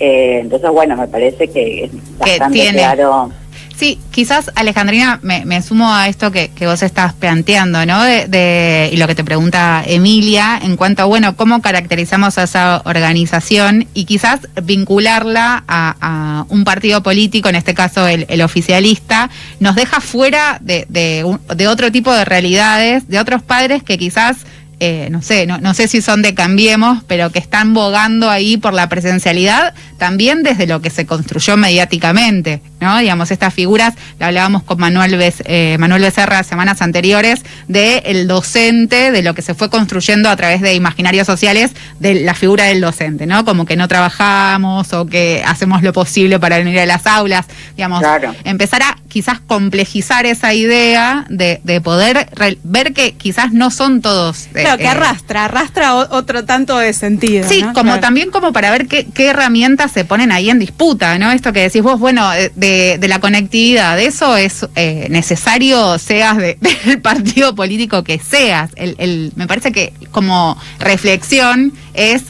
eh, 0.00 0.38
entonces 0.40 0.70
bueno, 0.70 0.96
me 0.96 1.08
parece 1.08 1.48
que 1.48 1.84
es 1.84 2.18
bastante 2.18 2.70
claro. 2.70 3.30
Sí, 3.78 4.00
quizás 4.10 4.50
Alejandrina, 4.56 5.20
me, 5.22 5.62
sumo 5.62 5.94
a 5.94 6.08
esto 6.08 6.32
que, 6.32 6.50
vos 6.62 6.82
estás 6.82 7.12
planteando, 7.12 7.86
¿no? 7.86 8.02
De, 8.02 8.90
y 8.92 8.96
lo 8.96 9.06
que 9.06 9.14
te 9.14 9.22
pregunta 9.22 9.84
Emilia 9.86 10.58
en 10.60 10.76
cuanto 10.76 11.02
a, 11.02 11.04
bueno, 11.04 11.36
cómo 11.36 11.62
caracterizamos 11.62 12.38
a 12.38 12.42
esa 12.42 12.82
organización 12.84 13.86
y 13.94 14.04
quizás 14.04 14.40
vincularla 14.64 15.62
a, 15.68 16.44
un 16.48 16.64
partido 16.64 17.04
político, 17.04 17.48
en 17.50 17.54
este 17.54 17.72
caso 17.72 18.08
el, 18.08 18.42
oficialista, 18.42 19.30
nos 19.60 19.76
deja 19.76 20.00
fuera 20.00 20.58
de, 20.60 20.84
de 20.88 21.68
otro 21.68 21.92
tipo 21.92 22.12
de 22.12 22.24
realidades, 22.24 23.06
de 23.06 23.20
otros 23.20 23.42
padres 23.42 23.84
que 23.84 23.96
quizás 23.96 24.38
eh, 24.80 25.08
no 25.10 25.22
sé, 25.22 25.46
no, 25.46 25.58
no, 25.58 25.74
sé 25.74 25.88
si 25.88 26.00
son 26.00 26.22
de 26.22 26.34
Cambiemos, 26.34 27.02
pero 27.08 27.30
que 27.30 27.40
están 27.40 27.74
bogando 27.74 28.30
ahí 28.30 28.56
por 28.56 28.72
la 28.72 28.88
presencialidad, 28.88 29.74
también 29.98 30.44
desde 30.44 30.68
lo 30.68 30.80
que 30.80 30.90
se 30.90 31.04
construyó 31.04 31.56
mediáticamente, 31.56 32.62
¿no? 32.80 32.96
Digamos, 32.98 33.32
estas 33.32 33.52
figuras, 33.52 33.94
la 34.20 34.28
hablábamos 34.28 34.62
con 34.62 34.78
Manuel, 34.78 35.18
eh, 35.20 35.76
Manuel 35.80 36.02
Becerra 36.02 36.44
semanas 36.44 36.80
anteriores, 36.80 37.42
de 37.66 37.98
el 38.06 38.28
docente, 38.28 39.10
de 39.10 39.22
lo 39.22 39.34
que 39.34 39.42
se 39.42 39.54
fue 39.54 39.68
construyendo 39.68 40.28
a 40.28 40.36
través 40.36 40.60
de 40.60 40.74
imaginarios 40.74 41.26
sociales, 41.26 41.72
de 41.98 42.14
la 42.14 42.34
figura 42.34 42.64
del 42.64 42.80
docente, 42.80 43.26
¿no? 43.26 43.44
Como 43.44 43.66
que 43.66 43.74
no 43.74 43.88
trabajamos 43.88 44.92
o 44.92 45.06
que 45.06 45.42
hacemos 45.44 45.82
lo 45.82 45.92
posible 45.92 46.38
para 46.38 46.58
venir 46.58 46.78
a 46.78 46.86
las 46.86 47.04
aulas, 47.04 47.46
digamos, 47.74 48.04
empezar 48.44 48.82
a 48.82 48.96
quizás 49.18 49.40
complejizar 49.40 50.26
esa 50.26 50.54
idea 50.54 51.26
de, 51.28 51.60
de 51.64 51.80
poder 51.80 52.28
ver 52.62 52.92
que 52.92 53.14
quizás 53.14 53.52
no 53.52 53.72
son 53.72 54.00
todos. 54.00 54.46
Eh, 54.54 54.60
claro, 54.62 54.78
que 54.78 54.84
eh, 54.84 54.88
arrastra, 54.88 55.46
arrastra 55.46 55.96
otro 55.96 56.44
tanto 56.44 56.78
de 56.78 56.92
sentido. 56.92 57.48
Sí, 57.48 57.64
como 57.74 57.98
también 57.98 58.30
como 58.30 58.52
para 58.52 58.70
ver 58.70 58.86
qué, 58.86 59.08
qué, 59.12 59.26
herramientas 59.30 59.90
se 59.90 60.04
ponen 60.04 60.30
ahí 60.30 60.50
en 60.50 60.60
disputa, 60.60 61.18
¿no? 61.18 61.32
Esto 61.32 61.52
que 61.52 61.62
decís 61.62 61.82
vos, 61.82 61.98
bueno, 61.98 62.30
de, 62.30 62.98
de 63.00 63.08
la 63.08 63.18
conectividad, 63.18 63.98
eso 63.98 64.36
es 64.36 64.64
eh, 64.76 65.08
necesario, 65.10 65.98
seas 65.98 66.36
de, 66.36 66.56
del 66.84 67.00
partido 67.00 67.56
político 67.56 68.04
que 68.04 68.20
seas. 68.20 68.70
El, 68.76 68.94
el, 68.98 69.32
me 69.34 69.48
parece 69.48 69.72
que 69.72 69.94
como 70.12 70.56
reflexión 70.78 71.72
es 71.92 72.22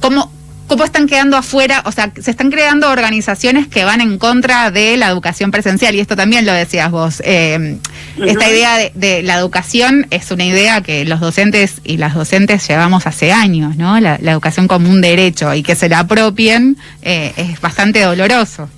cómo 0.00 0.30
cómo 0.70 0.84
están 0.84 1.08
quedando 1.08 1.36
afuera, 1.36 1.82
o 1.84 1.90
sea, 1.90 2.12
se 2.16 2.30
están 2.30 2.48
creando 2.48 2.88
organizaciones 2.88 3.66
que 3.66 3.82
van 3.82 4.00
en 4.00 4.18
contra 4.18 4.70
de 4.70 4.96
la 4.96 5.08
educación 5.08 5.50
presencial, 5.50 5.96
y 5.96 6.00
esto 6.00 6.14
también 6.14 6.46
lo 6.46 6.52
decías 6.52 6.92
vos. 6.92 7.20
Eh, 7.26 7.78
esta 8.24 8.48
idea 8.48 8.76
de, 8.94 9.22
la 9.24 9.34
educación 9.34 10.06
es 10.10 10.30
una 10.30 10.44
idea 10.44 10.80
que 10.80 11.04
los 11.04 11.18
docentes 11.18 11.80
y 11.82 11.96
las 11.96 12.14
docentes 12.14 12.68
llevamos 12.68 13.08
hace 13.08 13.32
años, 13.32 13.76
¿no? 13.76 13.98
La, 13.98 14.14
educación 14.14 14.68
como 14.68 14.88
un 14.88 15.00
derecho 15.00 15.52
y 15.54 15.64
que 15.64 15.74
se 15.74 15.88
la 15.88 15.98
apropien 15.98 16.76
eh, 17.02 17.32
es 17.36 17.60
bastante 17.60 18.02
doloroso. 18.02 18.70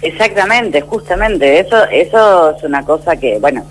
Exactamente, 0.00 0.80
justamente, 0.80 1.60
eso, 1.60 1.84
eso 1.90 2.56
es 2.56 2.62
una 2.62 2.82
cosa 2.82 3.16
que, 3.16 3.36
bueno, 3.38 3.66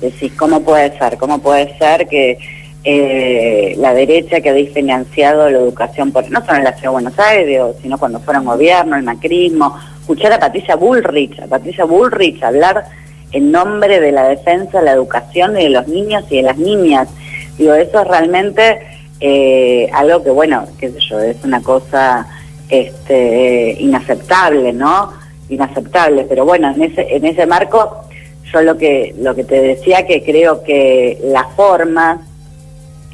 decís, 0.00 0.32
¿cómo 0.38 0.64
puede 0.64 0.96
ser? 0.96 1.18
¿Cómo 1.18 1.38
puede 1.42 1.76
ser 1.76 2.08
que 2.08 2.38
eh, 2.86 3.74
la 3.78 3.94
derecha 3.94 4.40
que 4.40 4.50
habéis 4.50 4.70
financiado 4.72 5.48
la 5.48 5.58
educación, 5.58 6.12
por, 6.12 6.30
no 6.30 6.44
solo 6.44 6.58
en 6.58 6.64
la 6.64 6.72
Ciudad 6.72 6.90
de 6.90 7.00
Buenos 7.00 7.18
Aires, 7.18 7.62
sino 7.80 7.98
cuando 7.98 8.20
fueron 8.20 8.44
gobierno, 8.44 8.96
el 8.96 9.02
macrismo, 9.02 9.74
escuchar 10.00 10.34
a 10.34 10.38
Patricia 10.38 10.76
Bullrich, 10.76 11.40
a 11.40 11.46
Patricia 11.46 11.84
Bullrich 11.84 12.42
hablar 12.42 12.84
en 13.32 13.50
nombre 13.50 14.00
de 14.00 14.12
la 14.12 14.28
defensa 14.28 14.78
de 14.78 14.84
la 14.84 14.92
educación 14.92 15.54
de 15.54 15.70
los 15.70 15.88
niños 15.88 16.24
y 16.30 16.36
de 16.36 16.42
las 16.42 16.58
niñas. 16.58 17.08
Digo, 17.56 17.72
eso 17.72 18.02
es 18.02 18.06
realmente 18.06 18.80
eh, 19.18 19.88
algo 19.92 20.22
que, 20.22 20.30
bueno, 20.30 20.66
qué 20.78 20.90
sé 20.90 21.00
yo, 21.08 21.20
es 21.20 21.42
una 21.42 21.62
cosa 21.62 22.26
este, 22.68 23.76
inaceptable, 23.80 24.74
¿no? 24.74 25.10
Inaceptable, 25.48 26.26
pero 26.28 26.44
bueno, 26.44 26.70
en 26.74 26.82
ese, 26.82 27.16
en 27.16 27.24
ese 27.24 27.46
marco 27.46 28.04
yo 28.52 28.62
lo 28.62 28.76
que, 28.76 29.14
lo 29.18 29.34
que 29.34 29.44
te 29.44 29.60
decía 29.60 30.06
que 30.06 30.22
creo 30.22 30.62
que 30.62 31.18
la 31.24 31.44
forma 31.56 32.20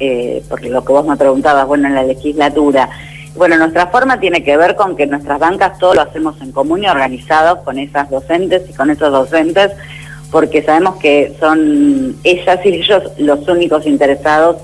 eh, 0.03 0.41
porque 0.49 0.67
lo 0.67 0.83
que 0.83 0.93
vos 0.93 1.05
me 1.05 1.15
preguntabas, 1.15 1.67
bueno, 1.67 1.87
en 1.87 1.93
la 1.93 2.01
legislatura. 2.01 2.89
Bueno, 3.35 3.55
nuestra 3.55 3.85
forma 3.87 4.19
tiene 4.19 4.43
que 4.43 4.57
ver 4.57 4.75
con 4.75 4.95
que 4.95 5.05
nuestras 5.05 5.37
bancas 5.37 5.77
todo 5.77 5.93
lo 5.93 6.01
hacemos 6.01 6.41
en 6.41 6.51
común 6.51 6.83
y 6.83 6.87
organizados 6.87 7.59
con 7.59 7.77
esas 7.77 8.09
docentes 8.09 8.63
y 8.67 8.73
con 8.73 8.89
esos 8.89 9.11
docentes, 9.11 9.71
porque 10.31 10.63
sabemos 10.63 10.95
que 10.95 11.37
son 11.39 12.15
ellas 12.23 12.59
y 12.65 12.69
ellos 12.69 13.03
los 13.19 13.47
únicos 13.47 13.85
interesados 13.85 14.57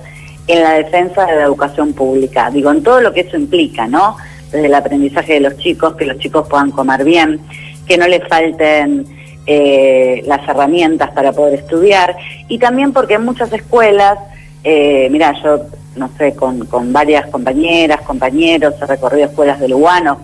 en 0.47 0.63
la 0.63 0.73
defensa 0.73 1.27
de 1.27 1.35
la 1.35 1.43
educación 1.43 1.93
pública. 1.93 2.49
Digo, 2.49 2.71
en 2.71 2.81
todo 2.81 2.99
lo 3.01 3.13
que 3.13 3.21
eso 3.21 3.37
implica, 3.37 3.87
¿no? 3.87 4.17
Desde 4.51 4.65
el 4.65 4.73
aprendizaje 4.73 5.33
de 5.33 5.41
los 5.41 5.57
chicos, 5.57 5.95
que 5.95 6.05
los 6.05 6.17
chicos 6.17 6.47
puedan 6.49 6.71
comer 6.71 7.03
bien, 7.03 7.39
que 7.87 7.95
no 7.95 8.07
les 8.07 8.27
falten 8.27 9.05
eh, 9.45 10.23
las 10.25 10.49
herramientas 10.49 11.11
para 11.11 11.31
poder 11.31 11.59
estudiar, 11.59 12.17
y 12.47 12.57
también 12.57 12.91
porque 12.91 13.13
en 13.13 13.25
muchas 13.25 13.53
escuelas 13.53 14.17
eh, 14.63 15.07
mira, 15.09 15.33
yo, 15.43 15.61
no 15.95 16.09
sé, 16.17 16.35
con, 16.35 16.65
con 16.65 16.91
varias 16.93 17.27
compañeras, 17.27 18.01
compañeros, 18.01 18.75
he 18.81 18.85
recorrido 18.85 19.27
escuelas 19.27 19.59
de 19.59 19.69
Lugano. 19.69 20.19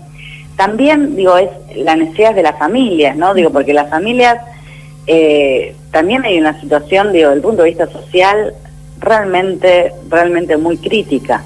También, 0.55 1.15
digo, 1.15 1.37
es 1.37 1.49
la 1.75 1.95
necesidad 1.95 2.35
de 2.35 2.43
las 2.43 2.57
familias, 2.57 3.15
¿no? 3.15 3.33
Digo, 3.33 3.49
porque 3.49 3.73
las 3.73 3.89
familias 3.89 4.37
eh, 5.07 5.75
también 5.91 6.23
hay 6.25 6.39
una 6.39 6.59
situación, 6.59 7.11
digo, 7.11 7.29
desde 7.29 7.37
el 7.37 7.41
punto 7.41 7.63
de 7.63 7.69
vista 7.69 7.87
social, 7.87 8.53
realmente, 8.99 9.91
realmente 10.09 10.57
muy 10.57 10.77
crítica. 10.77 11.43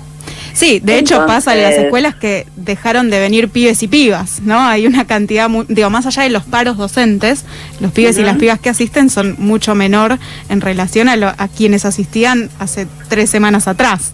Sí, 0.57 0.79
de 0.79 0.97
hecho 0.97 1.23
pasa 1.27 1.55
en 1.55 1.61
las 1.61 1.75
escuelas 1.75 2.15
que 2.15 2.47
dejaron 2.55 3.11
de 3.11 3.19
venir 3.19 3.49
pibes 3.49 3.83
y 3.83 3.87
pibas, 3.87 4.41
¿no? 4.41 4.59
Hay 4.59 4.87
una 4.87 5.05
cantidad, 5.05 5.47
digo, 5.67 5.91
más 5.91 6.07
allá 6.07 6.23
de 6.23 6.31
los 6.31 6.45
paros 6.45 6.77
docentes, 6.77 7.45
los 7.79 7.91
pibes 7.91 8.17
y 8.17 8.23
las 8.23 8.37
pibas 8.37 8.59
que 8.59 8.69
asisten 8.69 9.11
son 9.11 9.35
mucho 9.37 9.75
menor 9.75 10.17
en 10.49 10.61
relación 10.61 11.09
a, 11.09 11.35
a 11.37 11.47
quienes 11.47 11.85
asistían 11.85 12.49
hace 12.57 12.87
tres 13.07 13.29
semanas 13.29 13.67
atrás. 13.67 14.13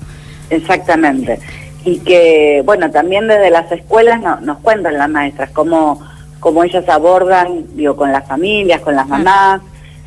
Exactamente. 0.49 1.39
Y 1.85 1.99
que, 1.99 2.61
bueno, 2.65 2.91
también 2.91 3.29
desde 3.29 3.49
las 3.49 3.71
escuelas 3.71 4.19
nos 4.41 4.57
cuentan 4.57 4.97
las 4.97 5.09
maestras 5.09 5.49
cómo, 5.51 6.05
cómo 6.41 6.65
ellas 6.65 6.89
abordan, 6.89 7.67
digo, 7.73 7.95
con 7.95 8.11
las 8.11 8.27
familias, 8.27 8.81
con 8.81 8.97
las 8.97 9.07
mamás, 9.07 9.61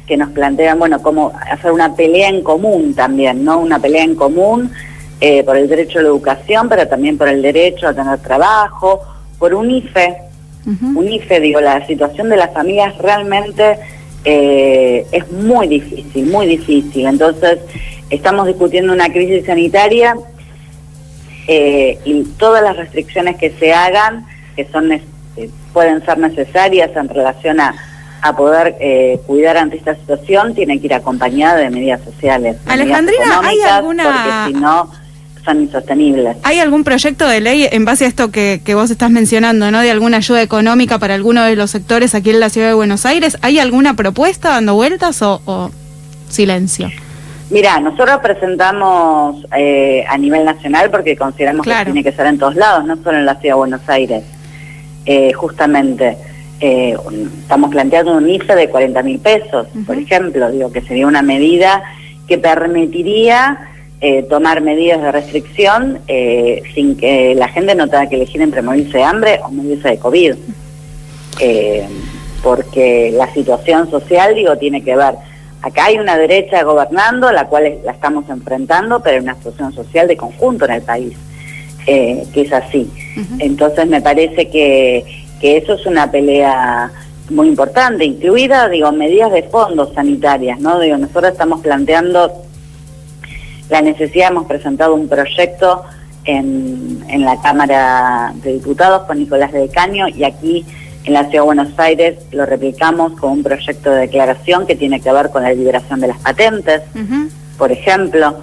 que 0.06 0.18
nos 0.18 0.28
plantean, 0.32 0.78
bueno, 0.78 1.00
cómo 1.00 1.32
hacer 1.50 1.72
una 1.72 1.94
pelea 1.94 2.28
en 2.28 2.42
común 2.42 2.92
también, 2.92 3.42
¿no? 3.42 3.58
Una 3.58 3.78
pelea 3.78 4.04
en 4.04 4.16
común 4.16 4.70
eh, 5.18 5.42
por 5.44 5.56
el 5.56 5.66
derecho 5.66 5.98
a 5.98 6.02
la 6.02 6.08
educación, 6.08 6.68
pero 6.68 6.86
también 6.86 7.16
por 7.16 7.26
el 7.28 7.40
derecho 7.40 7.88
a 7.88 7.94
tener 7.94 8.18
trabajo, 8.18 9.00
por 9.38 9.54
un 9.54 9.70
IFE. 9.70 10.18
Un 10.66 11.08
IFE, 11.08 11.40
digo, 11.40 11.60
la 11.60 11.86
situación 11.86 12.28
de 12.28 12.36
las 12.36 12.52
familias 12.52 12.98
realmente 12.98 13.78
eh, 14.24 15.06
es 15.12 15.30
muy 15.30 15.68
difícil, 15.68 16.26
muy 16.26 16.46
difícil. 16.46 17.06
Entonces, 17.06 17.60
estamos 18.10 18.46
discutiendo 18.46 18.92
una 18.92 19.08
crisis 19.08 19.46
sanitaria 19.46 20.16
eh, 21.46 21.98
y 22.04 22.24
todas 22.36 22.62
las 22.62 22.76
restricciones 22.76 23.36
que 23.36 23.50
se 23.52 23.72
hagan, 23.72 24.26
que 24.54 24.66
son 24.66 24.90
pueden 25.72 26.04
ser 26.04 26.18
necesarias 26.18 26.90
en 26.94 27.08
relación 27.08 27.60
a, 27.60 27.74
a 28.22 28.36
poder 28.36 28.76
cuidar 29.26 29.56
ante 29.56 29.76
esta 29.76 29.94
situación, 29.94 30.54
tienen 30.54 30.80
que 30.80 30.86
ir 30.86 30.94
acompañadas 30.94 31.60
de 31.60 31.70
medidas 31.70 32.00
sociales. 32.02 32.56
Alejandrina, 32.66 33.40
¿hay 33.42 33.60
alguna... 33.60 34.02
Porque 34.04 34.58
si 34.58 34.60
no 34.60 34.90
son 35.46 35.62
insostenibles. 35.62 36.36
¿Hay 36.42 36.58
algún 36.58 36.84
proyecto 36.84 37.26
de 37.26 37.40
ley 37.40 37.66
en 37.70 37.86
base 37.86 38.04
a 38.04 38.08
esto 38.08 38.30
que, 38.30 38.60
vos 38.74 38.90
estás 38.90 39.10
mencionando, 39.10 39.70
¿no? 39.70 39.80
de 39.80 39.90
alguna 39.90 40.18
ayuda 40.18 40.42
económica 40.42 40.98
para 40.98 41.14
alguno 41.14 41.42
de 41.44 41.56
los 41.56 41.70
sectores 41.70 42.14
aquí 42.14 42.30
en 42.30 42.40
la 42.40 42.50
ciudad 42.50 42.68
de 42.68 42.74
Buenos 42.74 43.06
Aires? 43.06 43.38
¿Hay 43.40 43.58
alguna 43.58 43.94
propuesta 43.94 44.50
dando 44.50 44.74
vueltas 44.74 45.22
o, 45.22 45.70
silencio? 46.28 46.90
Mira, 47.48 47.78
nosotros 47.78 48.18
presentamos 48.20 49.46
eh, 49.56 50.04
a 50.08 50.18
nivel 50.18 50.44
nacional 50.44 50.90
porque 50.90 51.16
consideramos 51.16 51.64
que 51.64 51.72
tiene 51.84 52.02
que 52.02 52.10
ser 52.12 52.26
en 52.26 52.38
todos 52.38 52.56
lados, 52.56 52.84
no 52.84 52.96
solo 52.96 53.18
en 53.18 53.24
la 53.24 53.36
ciudad 53.36 53.54
de 53.54 53.58
Buenos 53.58 53.88
Aires. 53.88 54.24
Eh, 55.06 55.32
justamente, 55.32 56.18
eh, 56.58 56.96
estamos 57.40 57.70
planteando 57.70 58.16
un 58.16 58.28
IFE 58.28 58.56
de 58.56 58.68
40 58.68 59.02
mil 59.04 59.20
pesos, 59.20 59.68
por 59.86 59.96
ejemplo, 59.96 60.50
digo 60.50 60.72
que 60.72 60.80
sería 60.80 61.06
una 61.06 61.22
medida 61.22 61.84
que 62.26 62.38
permitiría 62.38 63.75
eh, 63.98 64.24
tomar 64.24 64.60
medidas 64.60 65.00
de 65.00 65.10
restricción 65.10 66.00
eh, 66.06 66.62
sin 66.74 66.98
que 66.98 67.34
la 67.34 67.48
gente 67.48 67.74
no 67.74 67.88
tenga 67.88 68.06
que 68.08 68.16
elegir 68.16 68.42
entre 68.42 68.60
morirse 68.60 68.98
de 68.98 69.04
hambre 69.04 69.40
o 69.42 69.50
morirse 69.50 69.88
de 69.88 69.98
COVID. 69.98 70.34
Eh, 71.40 71.88
porque 72.42 73.10
la 73.16 73.32
situación 73.32 73.90
social, 73.90 74.34
digo, 74.34 74.56
tiene 74.58 74.82
que 74.84 74.94
ver. 74.94 75.14
Acá 75.62 75.86
hay 75.86 75.98
una 75.98 76.18
derecha 76.18 76.62
gobernando, 76.62 77.32
la 77.32 77.46
cual 77.46 77.78
la 77.84 77.92
estamos 77.92 78.28
enfrentando, 78.28 79.00
pero 79.00 79.16
hay 79.16 79.22
una 79.22 79.34
situación 79.34 79.72
social 79.72 80.06
de 80.06 80.16
conjunto 80.16 80.66
en 80.66 80.72
el 80.72 80.82
país, 80.82 81.16
que 81.86 82.28
es 82.34 82.52
así. 82.52 82.88
Entonces 83.38 83.88
me 83.88 84.00
parece 84.02 84.48
que, 84.48 85.04
que 85.40 85.56
eso 85.56 85.74
es 85.74 85.86
una 85.86 86.10
pelea 86.10 86.92
muy 87.30 87.48
importante, 87.48 88.04
incluida, 88.04 88.68
digo, 88.68 88.92
medidas 88.92 89.32
de 89.32 89.42
fondos 89.44 89.92
sanitarias, 89.94 90.60
¿no? 90.60 90.78
Digo, 90.78 90.98
nosotros 90.98 91.32
estamos 91.32 91.60
planteando 91.62 92.45
la 93.68 93.82
necesidad, 93.82 94.30
hemos 94.30 94.46
presentado 94.46 94.94
un 94.94 95.08
proyecto 95.08 95.84
en, 96.24 97.04
en 97.08 97.24
la 97.24 97.40
Cámara 97.40 98.32
de 98.42 98.54
Diputados 98.54 99.02
con 99.06 99.18
Nicolás 99.18 99.52
de 99.52 99.68
Caño 99.68 100.08
y 100.08 100.24
aquí 100.24 100.64
en 101.04 101.12
la 101.12 101.20
Ciudad 101.20 101.42
de 101.42 101.46
Buenos 101.46 101.78
Aires 101.78 102.18
lo 102.32 102.46
replicamos 102.46 103.12
con 103.12 103.32
un 103.32 103.42
proyecto 103.42 103.90
de 103.90 104.00
declaración 104.00 104.66
que 104.66 104.74
tiene 104.74 105.00
que 105.00 105.12
ver 105.12 105.30
con 105.30 105.42
la 105.42 105.52
liberación 105.52 106.00
de 106.00 106.08
las 106.08 106.18
patentes, 106.18 106.82
por 107.56 107.70
ejemplo, 107.70 108.36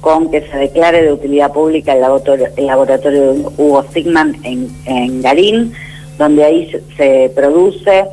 con 0.00 0.30
que 0.30 0.42
se 0.42 0.56
declare 0.56 1.02
de 1.02 1.12
utilidad 1.12 1.52
pública 1.52 1.92
el 1.92 2.02
laboratorio, 2.02 2.48
el 2.56 2.66
laboratorio 2.66 3.32
de 3.32 3.44
Hugo 3.56 3.84
Sigman 3.92 4.36
en, 4.44 4.70
en 4.84 5.22
Garín, 5.22 5.72
donde 6.16 6.44
ahí 6.44 6.70
se, 6.96 7.32
produce 7.34 8.04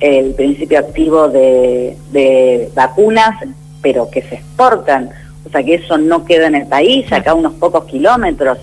el 0.00 0.34
principio 0.34 0.78
activo 0.78 1.28
de, 1.28 1.96
de 2.10 2.70
vacunas, 2.74 3.34
pero 3.82 4.08
que 4.08 4.22
se 4.22 4.36
exportan 4.36 5.10
o 5.46 5.50
sea 5.50 5.62
que 5.62 5.74
eso 5.74 5.98
no 5.98 6.24
queda 6.24 6.46
en 6.46 6.54
el 6.54 6.66
país, 6.66 7.10
acá 7.12 7.34
unos 7.34 7.54
pocos 7.54 7.84
kilómetros. 7.84 8.58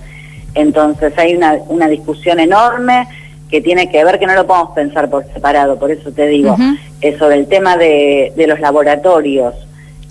Entonces 0.55 1.13
hay 1.17 1.35
una, 1.35 1.57
una 1.67 1.87
discusión 1.87 2.39
enorme 2.39 3.07
que 3.49 3.61
tiene 3.61 3.89
que 3.89 4.03
ver, 4.03 4.19
que 4.19 4.27
no 4.27 4.35
lo 4.35 4.45
podemos 4.45 4.71
pensar 4.71 5.09
por 5.09 5.25
separado, 5.33 5.77
por 5.77 5.91
eso 5.91 6.11
te 6.11 6.27
digo, 6.27 6.55
uh 6.57 6.75
sobre 7.17 7.37
el 7.37 7.47
tema 7.47 7.77
de, 7.77 8.33
de 8.35 8.45
los 8.45 8.59
laboratorios, 8.59 9.55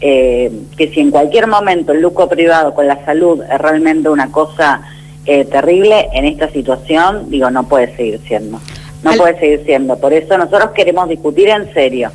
eh, 0.01 0.51
que 0.75 0.89
si 0.89 1.01
en 1.01 1.11
cualquier 1.11 1.47
momento 1.47 1.93
el 1.93 2.01
lucro 2.01 2.29
privado 2.29 2.73
con 2.73 2.87
la 2.87 3.05
salud 3.05 3.43
es 3.43 3.59
realmente 3.59 4.09
una 4.09 4.33
cosa 4.33 4.81
eh, 5.27 5.45
terrible, 5.45 6.09
en 6.15 6.25
esta 6.25 6.51
situación, 6.51 7.29
digo, 7.29 7.51
no 7.51 7.69
puede 7.69 7.95
seguir 7.95 8.21
siendo. 8.27 8.59
No 9.03 9.13
puede 9.13 9.39
seguir 9.39 9.63
siendo. 9.67 9.99
Por 9.99 10.15
eso 10.15 10.39
nosotros 10.39 10.71
queremos 10.71 11.09
discutir 11.11 11.51
en 11.51 11.73
serio, 11.75 12.11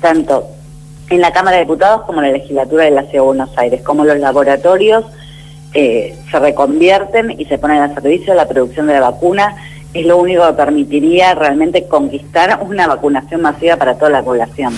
tanto 0.00 0.46
en 1.10 1.20
la 1.20 1.32
Cámara 1.32 1.56
de 1.56 1.64
Diputados 1.64 2.02
como 2.02 2.20
en 2.20 2.28
la 2.28 2.38
legislatura 2.38 2.84
de 2.84 2.90
la 2.90 3.02
Ciudad 3.02 3.14
de 3.14 3.20
Buenos 3.20 3.50
Aires, 3.56 3.80
cómo 3.82 4.04
los 4.04 4.18
laboratorios 4.18 5.04
eh, 5.74 6.16
se 6.30 6.38
reconvierten 6.38 7.30
y 7.38 7.44
se 7.46 7.58
ponen 7.58 7.78
al 7.78 7.94
servicio 7.94 8.32
de 8.32 8.36
la 8.36 8.48
producción 8.48 8.86
de 8.86 8.94
la 8.94 9.10
vacuna. 9.10 9.56
Es 9.94 10.06
lo 10.06 10.18
único 10.18 10.46
que 10.46 10.52
permitiría 10.52 11.34
realmente 11.34 11.86
conquistar 11.86 12.60
una 12.62 12.86
vacunación 12.86 13.40
masiva 13.40 13.76
para 13.76 13.94
toda 13.94 14.10
la 14.10 14.22
población. 14.22 14.74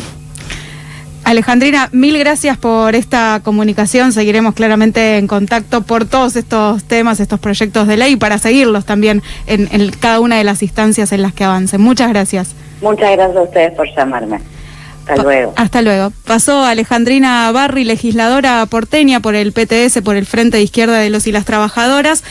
Alejandrina, 1.24 1.88
mil 1.92 2.18
gracias 2.18 2.56
por 2.56 2.94
esta 2.94 3.40
comunicación. 3.44 4.12
Seguiremos 4.12 4.54
claramente 4.54 5.18
en 5.18 5.26
contacto 5.26 5.82
por 5.82 6.04
todos 6.04 6.34
estos 6.34 6.82
temas, 6.84 7.20
estos 7.20 7.38
proyectos 7.38 7.86
de 7.86 7.96
ley, 7.96 8.16
para 8.16 8.38
seguirlos 8.38 8.84
también 8.84 9.22
en, 9.46 9.68
en 9.70 9.90
cada 9.90 10.18
una 10.20 10.38
de 10.38 10.44
las 10.44 10.62
instancias 10.62 11.12
en 11.12 11.22
las 11.22 11.32
que 11.32 11.44
avancen. 11.44 11.80
Muchas 11.80 12.08
gracias. 12.08 12.54
Muchas 12.80 13.12
gracias 13.12 13.36
a 13.36 13.42
ustedes 13.42 13.72
por 13.74 13.86
llamarme. 13.94 14.40
Hasta 15.06 15.22
luego. 15.22 15.52
Hasta 15.56 15.82
luego. 15.82 16.12
Pasó 16.24 16.64
Alejandrina 16.64 17.50
Barri, 17.52 17.84
legisladora 17.84 18.64
porteña 18.66 19.20
por 19.20 19.34
el 19.34 19.52
PTS, 19.52 20.02
por 20.02 20.16
el 20.16 20.26
Frente 20.26 20.58
de 20.58 20.62
Izquierda 20.62 20.98
de 20.98 21.10
los 21.10 21.26
y 21.26 21.32
las 21.32 21.44
Trabajadoras. 21.44 22.22